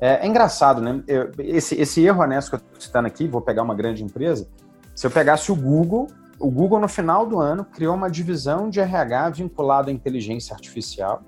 É, 0.00 0.24
é 0.24 0.26
engraçado, 0.26 0.80
né? 0.80 1.02
Eu, 1.06 1.30
esse, 1.38 1.74
esse 1.80 2.04
erro 2.04 2.22
honesto 2.22 2.50
que 2.50 2.54
eu 2.56 2.58
estou 2.58 2.80
citando 2.80 3.06
aqui, 3.06 3.26
vou 3.26 3.40
pegar 3.40 3.62
uma 3.62 3.74
grande 3.74 4.02
empresa. 4.02 4.48
Se 4.94 5.06
eu 5.06 5.10
pegasse 5.10 5.50
o 5.50 5.56
Google, 5.56 6.08
o 6.38 6.50
Google 6.50 6.78
no 6.78 6.88
final 6.88 7.26
do 7.26 7.40
ano 7.40 7.64
criou 7.64 7.94
uma 7.94 8.10
divisão 8.10 8.70
de 8.70 8.80
RH 8.80 9.30
vinculada 9.30 9.90
à 9.90 9.92
inteligência 9.92 10.54
artificial 10.54 11.22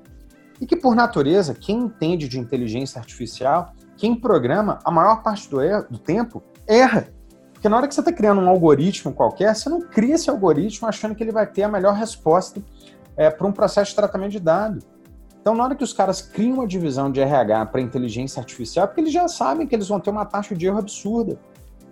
e 0.60 0.66
que, 0.66 0.76
por 0.76 0.94
natureza, 0.94 1.54
quem 1.54 1.78
entende 1.78 2.28
de 2.28 2.38
inteligência 2.38 2.98
artificial, 2.98 3.72
quem 3.96 4.14
programa, 4.14 4.78
a 4.84 4.90
maior 4.90 5.22
parte 5.22 5.48
do, 5.48 5.60
erro, 5.60 5.86
do 5.90 5.98
tempo, 5.98 6.42
erra. 6.66 7.08
Porque 7.52 7.68
na 7.68 7.76
hora 7.76 7.88
que 7.88 7.94
você 7.94 8.00
está 8.00 8.12
criando 8.12 8.40
um 8.40 8.48
algoritmo 8.48 9.12
qualquer, 9.12 9.54
você 9.54 9.68
não 9.68 9.80
cria 9.80 10.14
esse 10.14 10.30
algoritmo 10.30 10.88
achando 10.88 11.14
que 11.14 11.22
ele 11.22 11.32
vai 11.32 11.46
ter 11.46 11.62
a 11.62 11.68
melhor 11.68 11.94
resposta 11.94 12.62
é, 13.16 13.30
para 13.30 13.46
um 13.46 13.52
processo 13.52 13.90
de 13.90 13.96
tratamento 13.96 14.32
de 14.32 14.40
dados. 14.40 14.84
Então, 15.40 15.54
na 15.54 15.64
hora 15.64 15.74
que 15.74 15.84
os 15.84 15.92
caras 15.92 16.20
criam 16.20 16.54
uma 16.54 16.66
divisão 16.66 17.10
de 17.10 17.20
RH 17.20 17.66
para 17.66 17.80
inteligência 17.80 18.40
artificial, 18.40 18.84
é 18.84 18.86
porque 18.86 19.00
eles 19.00 19.12
já 19.12 19.26
sabem 19.26 19.66
que 19.66 19.74
eles 19.74 19.88
vão 19.88 19.98
ter 19.98 20.10
uma 20.10 20.26
taxa 20.26 20.54
de 20.54 20.66
erro 20.66 20.78
absurda. 20.78 21.38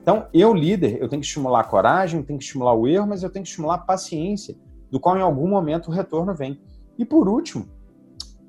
Então, 0.02 0.26
eu, 0.32 0.52
líder, 0.54 0.98
eu 1.00 1.08
tenho 1.08 1.20
que 1.20 1.26
estimular 1.26 1.60
a 1.60 1.64
coragem, 1.64 2.22
tenho 2.22 2.38
que 2.38 2.44
estimular 2.44 2.74
o 2.74 2.86
erro, 2.86 3.06
mas 3.06 3.22
eu 3.22 3.30
tenho 3.30 3.42
que 3.42 3.48
estimular 3.48 3.76
a 3.76 3.78
paciência, 3.78 4.54
do 4.90 5.00
qual 5.00 5.16
em 5.16 5.22
algum 5.22 5.48
momento 5.48 5.88
o 5.88 5.90
retorno 5.90 6.34
vem. 6.34 6.60
E 6.98 7.04
por 7.04 7.28
último, 7.28 7.68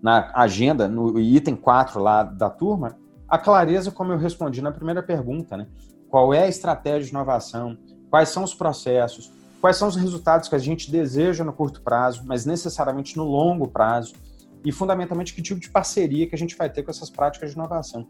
na 0.01 0.31
agenda, 0.33 0.87
no 0.87 1.19
item 1.19 1.55
4 1.55 2.01
lá 2.01 2.23
da 2.23 2.49
turma, 2.49 2.97
a 3.27 3.37
clareza, 3.37 3.91
como 3.91 4.11
eu 4.11 4.17
respondi 4.17 4.61
na 4.61 4.71
primeira 4.71 5.03
pergunta, 5.03 5.55
né? 5.55 5.67
Qual 6.09 6.33
é 6.33 6.43
a 6.43 6.47
estratégia 6.47 7.03
de 7.03 7.09
inovação? 7.09 7.77
Quais 8.09 8.29
são 8.29 8.43
os 8.43 8.55
processos? 8.55 9.31
Quais 9.61 9.77
são 9.77 9.87
os 9.87 9.95
resultados 9.95 10.49
que 10.49 10.55
a 10.55 10.59
gente 10.59 10.89
deseja 10.89 11.43
no 11.43 11.53
curto 11.53 11.81
prazo, 11.81 12.23
mas 12.25 12.45
necessariamente 12.45 13.15
no 13.17 13.23
longo 13.23 13.67
prazo? 13.67 14.13
E, 14.63 14.71
fundamentalmente, 14.71 15.33
que 15.33 15.41
tipo 15.41 15.59
de 15.59 15.69
parceria 15.69 16.27
que 16.27 16.35
a 16.35 16.37
gente 16.37 16.55
vai 16.55 16.69
ter 16.69 16.83
com 16.83 16.91
essas 16.91 17.09
práticas 17.09 17.51
de 17.51 17.55
inovação. 17.55 18.07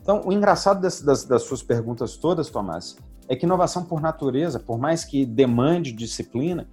Então, 0.00 0.22
o 0.24 0.32
engraçado 0.32 0.80
das, 0.80 1.00
das, 1.00 1.24
das 1.24 1.42
suas 1.42 1.62
perguntas 1.62 2.16
todas, 2.16 2.50
Tomás, 2.50 2.96
é 3.28 3.36
que 3.36 3.46
inovação 3.46 3.84
por 3.84 4.00
natureza, 4.00 4.58
por 4.58 4.78
mais 4.78 5.04
que 5.04 5.24
demande 5.24 5.92
disciplina, 5.92 6.66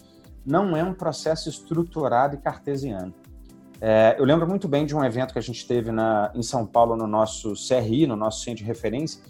não 0.45 0.75
é 0.75 0.83
um 0.83 0.93
processo 0.93 1.47
estruturado 1.47 2.35
e 2.35 2.39
cartesiano. 2.39 3.13
É, 3.81 4.15
eu 4.17 4.25
lembro 4.25 4.47
muito 4.47 4.67
bem 4.67 4.85
de 4.85 4.95
um 4.95 5.03
evento 5.03 5.31
que 5.31 5.39
a 5.39 5.41
gente 5.41 5.65
teve 5.65 5.91
na, 5.91 6.31
em 6.35 6.41
São 6.41 6.65
Paulo, 6.65 6.95
no 6.95 7.07
nosso 7.07 7.53
CRI, 7.53 8.07
no 8.07 8.15
nosso 8.15 8.43
centro 8.43 8.59
de 8.59 8.65
referência, 8.65 9.21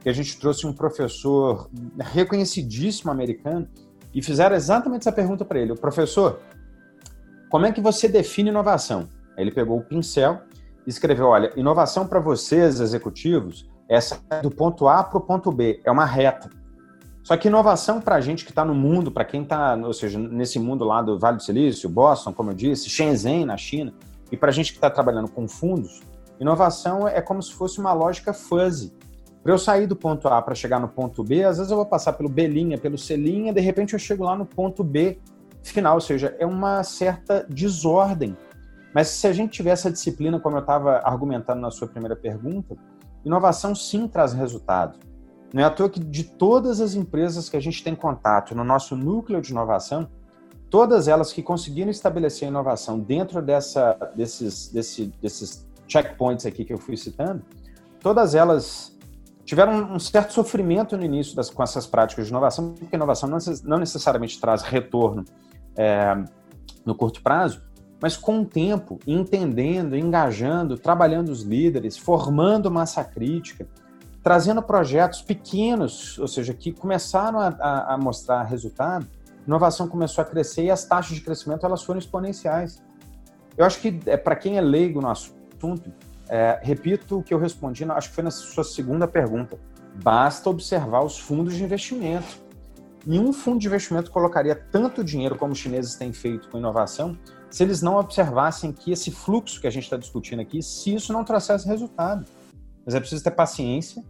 que 0.00 0.08
a 0.08 0.12
gente 0.12 0.38
trouxe 0.38 0.66
um 0.66 0.72
professor 0.72 1.68
reconhecidíssimo 1.98 3.10
americano 3.10 3.66
e 4.14 4.22
fizeram 4.22 4.54
exatamente 4.54 5.02
essa 5.02 5.12
pergunta 5.12 5.44
para 5.44 5.58
ele: 5.58 5.74
professor, 5.74 6.40
como 7.48 7.66
é 7.66 7.72
que 7.72 7.80
você 7.80 8.06
define 8.06 8.50
inovação? 8.50 9.08
Aí 9.36 9.44
ele 9.44 9.50
pegou 9.50 9.78
o 9.78 9.82
pincel 9.82 10.40
e 10.86 10.90
escreveu: 10.90 11.26
olha, 11.26 11.52
inovação 11.56 12.06
para 12.06 12.20
vocês, 12.20 12.80
executivos, 12.80 13.68
essa 13.88 14.20
é 14.30 14.40
do 14.40 14.50
ponto 14.50 14.88
A 14.88 15.04
para 15.04 15.18
o 15.18 15.20
ponto 15.20 15.52
B, 15.52 15.80
é 15.84 15.90
uma 15.90 16.04
reta. 16.04 16.50
Só 17.22 17.36
que 17.36 17.48
inovação 17.48 18.00
para 18.00 18.14
a 18.14 18.20
gente 18.20 18.44
que 18.44 18.52
está 18.52 18.64
no 18.64 18.74
mundo, 18.74 19.10
para 19.10 19.24
quem 19.24 19.42
está, 19.42 19.74
ou 19.74 19.92
seja, 19.92 20.16
nesse 20.16 20.60
mundo 20.60 20.84
lá 20.84 21.02
do 21.02 21.18
Vale 21.18 21.38
do 21.38 21.42
Silício, 21.42 21.88
Boston, 21.88 22.32
como 22.32 22.52
eu 22.52 22.54
disse, 22.54 22.88
Shenzhen 22.88 23.44
na 23.44 23.56
China, 23.56 23.92
e 24.30 24.36
para 24.36 24.50
a 24.50 24.52
gente 24.52 24.70
que 24.70 24.78
está 24.78 24.88
trabalhando 24.88 25.28
com 25.28 25.48
fundos, 25.48 26.00
inovação 26.38 27.08
é 27.08 27.20
como 27.20 27.42
se 27.42 27.52
fosse 27.52 27.80
uma 27.80 27.92
lógica 27.92 28.32
fuzzy. 28.32 28.92
Para 29.42 29.52
eu 29.52 29.58
sair 29.58 29.88
do 29.88 29.96
ponto 29.96 30.28
A 30.28 30.40
para 30.40 30.54
chegar 30.54 30.78
no 30.78 30.88
ponto 30.88 31.24
B, 31.24 31.44
às 31.44 31.56
vezes 31.56 31.70
eu 31.70 31.76
vou 31.76 31.86
passar 31.86 32.12
pelo 32.12 32.28
B', 32.28 32.48
pelo 32.80 32.96
C', 32.96 33.16
de 33.16 33.60
repente 33.60 33.92
eu 33.92 33.98
chego 33.98 34.24
lá 34.24 34.36
no 34.36 34.46
ponto 34.46 34.84
B 34.84 35.18
final, 35.64 35.94
ou 35.96 36.00
seja, 36.00 36.34
é 36.38 36.46
uma 36.46 36.82
certa 36.84 37.44
desordem. 37.48 38.36
Mas 38.96 39.08
se 39.08 39.26
a 39.26 39.32
gente 39.34 39.50
tiver 39.50 39.72
essa 39.72 39.90
disciplina, 39.90 40.40
como 40.40 40.56
eu 40.56 40.60
estava 40.62 41.02
argumentando 41.04 41.60
na 41.60 41.70
sua 41.70 41.86
primeira 41.86 42.16
pergunta, 42.16 42.74
inovação 43.22 43.74
sim 43.74 44.08
traz 44.08 44.32
resultado. 44.32 44.98
Não 45.52 45.62
é 45.62 45.66
à 45.66 45.70
toa 45.70 45.90
que 45.90 46.00
de 46.00 46.24
todas 46.24 46.80
as 46.80 46.94
empresas 46.94 47.50
que 47.50 47.58
a 47.58 47.60
gente 47.60 47.84
tem 47.84 47.94
contato 47.94 48.54
no 48.54 48.64
nosso 48.64 48.96
núcleo 48.96 49.42
de 49.42 49.50
inovação, 49.50 50.08
todas 50.70 51.08
elas 51.08 51.30
que 51.30 51.42
conseguiram 51.42 51.90
estabelecer 51.90 52.48
inovação 52.48 52.98
dentro 52.98 53.42
dessa, 53.42 53.92
desses, 54.14 54.70
desse, 54.70 55.12
desses 55.20 55.68
checkpoints 55.86 56.46
aqui 56.46 56.64
que 56.64 56.72
eu 56.72 56.78
fui 56.78 56.96
citando, 56.96 57.44
todas 58.00 58.34
elas 58.34 58.96
tiveram 59.44 59.92
um 59.92 59.98
certo 59.98 60.32
sofrimento 60.32 60.96
no 60.96 61.04
início 61.04 61.36
das, 61.36 61.50
com 61.50 61.62
essas 61.62 61.86
práticas 61.86 62.24
de 62.24 62.32
inovação, 62.32 62.72
porque 62.72 62.96
inovação 62.96 63.28
não 63.62 63.76
necessariamente 63.76 64.40
traz 64.40 64.62
retorno 64.62 65.22
é, 65.76 66.16
no 66.82 66.94
curto 66.94 67.22
prazo, 67.22 67.65
mas 68.00 68.16
com 68.16 68.40
o 68.40 68.44
tempo, 68.44 68.98
entendendo, 69.06 69.96
engajando, 69.96 70.76
trabalhando 70.76 71.30
os 71.30 71.42
líderes, 71.42 71.96
formando 71.96 72.70
massa 72.70 73.02
crítica, 73.02 73.66
trazendo 74.22 74.62
projetos 74.62 75.22
pequenos, 75.22 76.18
ou 76.18 76.28
seja, 76.28 76.52
que 76.52 76.72
começaram 76.72 77.38
a, 77.40 77.48
a, 77.48 77.94
a 77.94 77.98
mostrar 77.98 78.42
resultado, 78.42 79.06
inovação 79.46 79.88
começou 79.88 80.22
a 80.22 80.24
crescer 80.24 80.64
e 80.64 80.70
as 80.70 80.84
taxas 80.84 81.14
de 81.14 81.22
crescimento 81.22 81.64
elas 81.64 81.82
foram 81.82 81.98
exponenciais. 81.98 82.82
Eu 83.56 83.64
acho 83.64 83.80
que 83.80 83.98
é, 84.06 84.16
para 84.16 84.36
quem 84.36 84.58
é 84.58 84.60
leigo 84.60 85.00
no 85.00 85.08
assunto, 85.08 85.92
é, 86.28 86.58
repito 86.62 87.18
o 87.18 87.22
que 87.22 87.32
eu 87.32 87.38
respondi, 87.38 87.84
acho 87.84 88.08
que 88.08 88.14
foi 88.14 88.24
na 88.24 88.30
sua 88.30 88.64
segunda 88.64 89.06
pergunta. 89.06 89.58
Basta 90.02 90.50
observar 90.50 91.02
os 91.02 91.18
fundos 91.18 91.54
de 91.54 91.64
investimento. 91.64 92.44
Nenhum 93.06 93.32
fundo 93.32 93.60
de 93.60 93.68
investimento 93.68 94.10
colocaria 94.10 94.54
tanto 94.54 95.04
dinheiro 95.04 95.36
como 95.36 95.52
os 95.52 95.58
chineses 95.58 95.94
têm 95.94 96.12
feito 96.12 96.48
com 96.50 96.58
inovação 96.58 97.16
se 97.50 97.62
eles 97.62 97.82
não 97.82 97.96
observassem 97.96 98.72
que 98.72 98.92
esse 98.92 99.10
fluxo 99.10 99.60
que 99.60 99.66
a 99.66 99.70
gente 99.70 99.84
está 99.84 99.96
discutindo 99.96 100.40
aqui, 100.40 100.62
se 100.62 100.94
isso 100.94 101.12
não 101.12 101.24
trouxesse 101.24 101.66
resultado. 101.66 102.26
Mas 102.84 102.94
é 102.94 103.00
preciso 103.00 103.22
ter 103.22 103.30
paciência, 103.30 104.02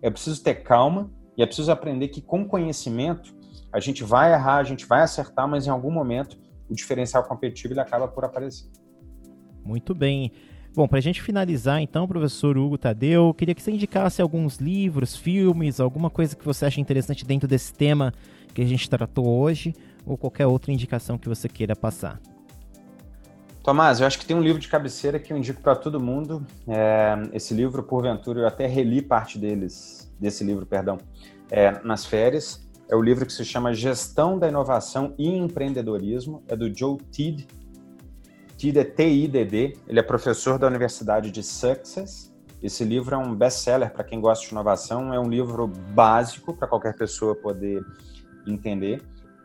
é 0.00 0.10
preciso 0.10 0.42
ter 0.42 0.56
calma 0.56 1.10
e 1.36 1.42
é 1.42 1.46
preciso 1.46 1.70
aprender 1.70 2.08
que 2.08 2.20
com 2.20 2.46
conhecimento 2.46 3.34
a 3.72 3.80
gente 3.80 4.04
vai 4.04 4.32
errar, 4.32 4.56
a 4.56 4.64
gente 4.64 4.86
vai 4.86 5.02
acertar, 5.02 5.48
mas 5.48 5.66
em 5.66 5.70
algum 5.70 5.90
momento 5.90 6.38
o 6.68 6.74
diferencial 6.74 7.24
competitivo 7.24 7.74
ele 7.74 7.80
acaba 7.80 8.08
por 8.08 8.24
aparecer. 8.24 8.70
Muito 9.64 9.94
bem. 9.94 10.30
Bom, 10.74 10.88
para 10.88 10.98
a 10.98 11.02
gente 11.02 11.22
finalizar, 11.22 11.80
então, 11.80 12.06
professor 12.06 12.58
Hugo 12.58 12.76
Tadeu, 12.76 13.32
queria 13.32 13.54
que 13.54 13.62
você 13.62 13.70
indicasse 13.70 14.20
alguns 14.20 14.56
livros, 14.56 15.16
filmes, 15.16 15.78
alguma 15.78 16.10
coisa 16.10 16.34
que 16.34 16.44
você 16.44 16.66
acha 16.66 16.80
interessante 16.80 17.24
dentro 17.24 17.46
desse 17.46 17.72
tema 17.72 18.12
que 18.52 18.60
a 18.60 18.66
gente 18.66 18.90
tratou 18.90 19.26
hoje, 19.26 19.72
ou 20.04 20.18
qualquer 20.18 20.46
outra 20.46 20.72
indicação 20.72 21.16
que 21.16 21.28
você 21.28 21.48
queira 21.48 21.76
passar. 21.76 22.20
Tomás, 23.64 23.98
eu 23.98 24.06
acho 24.06 24.18
que 24.18 24.26
tem 24.26 24.36
um 24.36 24.42
livro 24.42 24.60
de 24.60 24.68
cabeceira 24.68 25.18
que 25.18 25.32
eu 25.32 25.38
indico 25.38 25.62
para 25.62 25.74
todo 25.74 25.98
mundo. 25.98 26.46
É, 26.68 27.14
esse 27.32 27.54
livro, 27.54 27.82
porventura, 27.82 28.40
eu 28.40 28.46
até 28.46 28.66
reli 28.66 29.00
parte 29.00 29.38
deles, 29.38 30.12
desse 30.20 30.44
livro, 30.44 30.66
perdão, 30.66 30.98
é, 31.50 31.82
nas 31.82 32.04
férias. 32.04 32.68
É 32.90 32.94
o 32.94 33.00
livro 33.00 33.24
que 33.24 33.32
se 33.32 33.42
chama 33.42 33.72
Gestão 33.72 34.38
da 34.38 34.48
Inovação 34.48 35.14
e 35.16 35.34
Empreendedorismo. 35.34 36.42
É 36.46 36.54
do 36.54 36.70
Joe 36.76 36.98
Tidd. 37.10 37.48
Tidd 38.58 38.78
é 38.78 38.84
T-I-D-D. 38.84 39.78
Ele 39.88 39.98
é 39.98 40.02
professor 40.02 40.58
da 40.58 40.66
Universidade 40.66 41.30
de 41.30 41.42
Success. 41.42 42.30
Esse 42.62 42.84
livro 42.84 43.14
é 43.14 43.18
um 43.18 43.34
best-seller 43.34 43.90
para 43.90 44.04
quem 44.04 44.20
gosta 44.20 44.44
de 44.44 44.52
inovação. 44.52 45.14
É 45.14 45.18
um 45.18 45.30
livro 45.30 45.66
básico 45.66 46.52
para 46.52 46.68
qualquer 46.68 46.94
pessoa 46.98 47.34
poder 47.34 47.82
entender. 48.46 49.02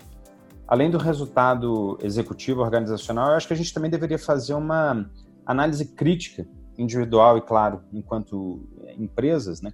Além 0.65 0.89
do 0.89 0.97
resultado 0.97 1.99
executivo 2.01 2.61
organizacional, 2.61 3.31
eu 3.31 3.35
acho 3.35 3.45
que 3.45 3.53
a 3.53 3.57
gente 3.57 3.73
também 3.73 3.91
deveria 3.91 4.17
fazer 4.17 4.53
uma 4.53 5.05
análise 5.45 5.83
crítica, 5.83 6.47
individual 6.77 7.37
e 7.37 7.41
claro, 7.41 7.83
enquanto 7.91 8.69
empresas, 8.97 9.61
né, 9.61 9.73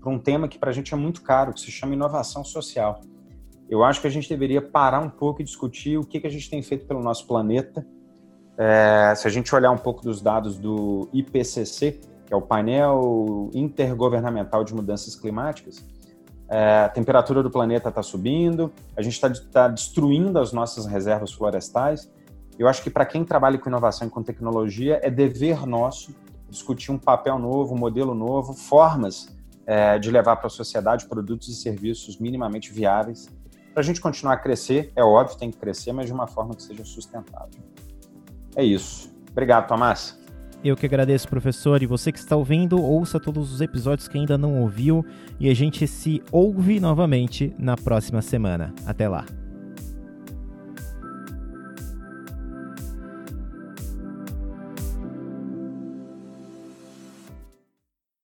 para 0.00 0.10
um 0.10 0.18
tema 0.18 0.48
que 0.48 0.58
para 0.58 0.70
a 0.70 0.72
gente 0.72 0.94
é 0.94 0.96
muito 0.96 1.20
caro, 1.20 1.52
que 1.52 1.60
se 1.60 1.70
chama 1.70 1.92
inovação 1.92 2.42
social. 2.42 3.02
Eu 3.68 3.84
acho 3.84 4.00
que 4.00 4.06
a 4.06 4.10
gente 4.10 4.26
deveria 4.26 4.62
parar 4.62 5.00
um 5.00 5.10
pouco 5.10 5.42
e 5.42 5.44
discutir 5.44 5.98
o 5.98 6.04
que, 6.04 6.18
que 6.18 6.26
a 6.26 6.30
gente 6.30 6.48
tem 6.48 6.62
feito 6.62 6.86
pelo 6.86 7.02
nosso 7.02 7.26
planeta. 7.26 7.86
É, 8.56 9.12
se 9.14 9.28
a 9.28 9.30
gente 9.30 9.54
olhar 9.54 9.70
um 9.70 9.78
pouco 9.78 10.02
dos 10.02 10.22
dados 10.22 10.58
do 10.58 11.10
IPCC, 11.12 12.00
que 12.32 12.34
é 12.34 12.38
o 12.38 12.40
painel 12.40 13.50
intergovernamental 13.52 14.64
de 14.64 14.74
mudanças 14.74 15.14
climáticas, 15.14 15.84
é, 16.48 16.84
a 16.84 16.88
temperatura 16.88 17.42
do 17.42 17.50
planeta 17.50 17.90
está 17.90 18.02
subindo, 18.02 18.72
a 18.96 19.02
gente 19.02 19.12
está 19.12 19.30
tá 19.52 19.68
destruindo 19.68 20.38
as 20.38 20.50
nossas 20.50 20.86
reservas 20.86 21.30
florestais. 21.30 22.10
Eu 22.58 22.68
acho 22.68 22.82
que 22.82 22.88
para 22.88 23.04
quem 23.04 23.22
trabalha 23.22 23.58
com 23.58 23.68
inovação 23.68 24.08
e 24.08 24.10
com 24.10 24.22
tecnologia, 24.22 24.98
é 25.02 25.10
dever 25.10 25.66
nosso 25.66 26.14
discutir 26.48 26.90
um 26.90 26.98
papel 26.98 27.38
novo, 27.38 27.74
um 27.74 27.78
modelo 27.78 28.14
novo, 28.14 28.54
formas 28.54 29.28
é, 29.66 29.98
de 29.98 30.10
levar 30.10 30.36
para 30.36 30.46
a 30.46 30.50
sociedade 30.50 31.04
produtos 31.06 31.48
e 31.48 31.54
serviços 31.54 32.18
minimamente 32.18 32.72
viáveis. 32.72 33.28
Para 33.74 33.82
a 33.82 33.84
gente 33.84 34.00
continuar 34.00 34.34
a 34.34 34.38
crescer, 34.38 34.90
é 34.96 35.04
óbvio, 35.04 35.36
tem 35.36 35.50
que 35.50 35.58
crescer, 35.58 35.92
mas 35.92 36.06
de 36.06 36.14
uma 36.14 36.26
forma 36.26 36.54
que 36.54 36.62
seja 36.62 36.84
sustentável. 36.84 37.60
É 38.56 38.64
isso. 38.64 39.10
Obrigado, 39.30 39.66
Tomás. 39.68 40.21
Eu 40.64 40.76
que 40.76 40.86
agradeço, 40.86 41.26
professor, 41.26 41.82
e 41.82 41.86
você 41.86 42.12
que 42.12 42.18
está 42.18 42.36
ouvindo, 42.36 42.80
ouça 42.80 43.18
todos 43.18 43.52
os 43.52 43.60
episódios 43.60 44.06
que 44.06 44.16
ainda 44.16 44.38
não 44.38 44.60
ouviu 44.60 45.04
e 45.40 45.50
a 45.50 45.54
gente 45.54 45.88
se 45.88 46.22
ouve 46.30 46.78
novamente 46.78 47.52
na 47.58 47.76
próxima 47.76 48.22
semana. 48.22 48.72
Até 48.86 49.08
lá. 49.08 49.24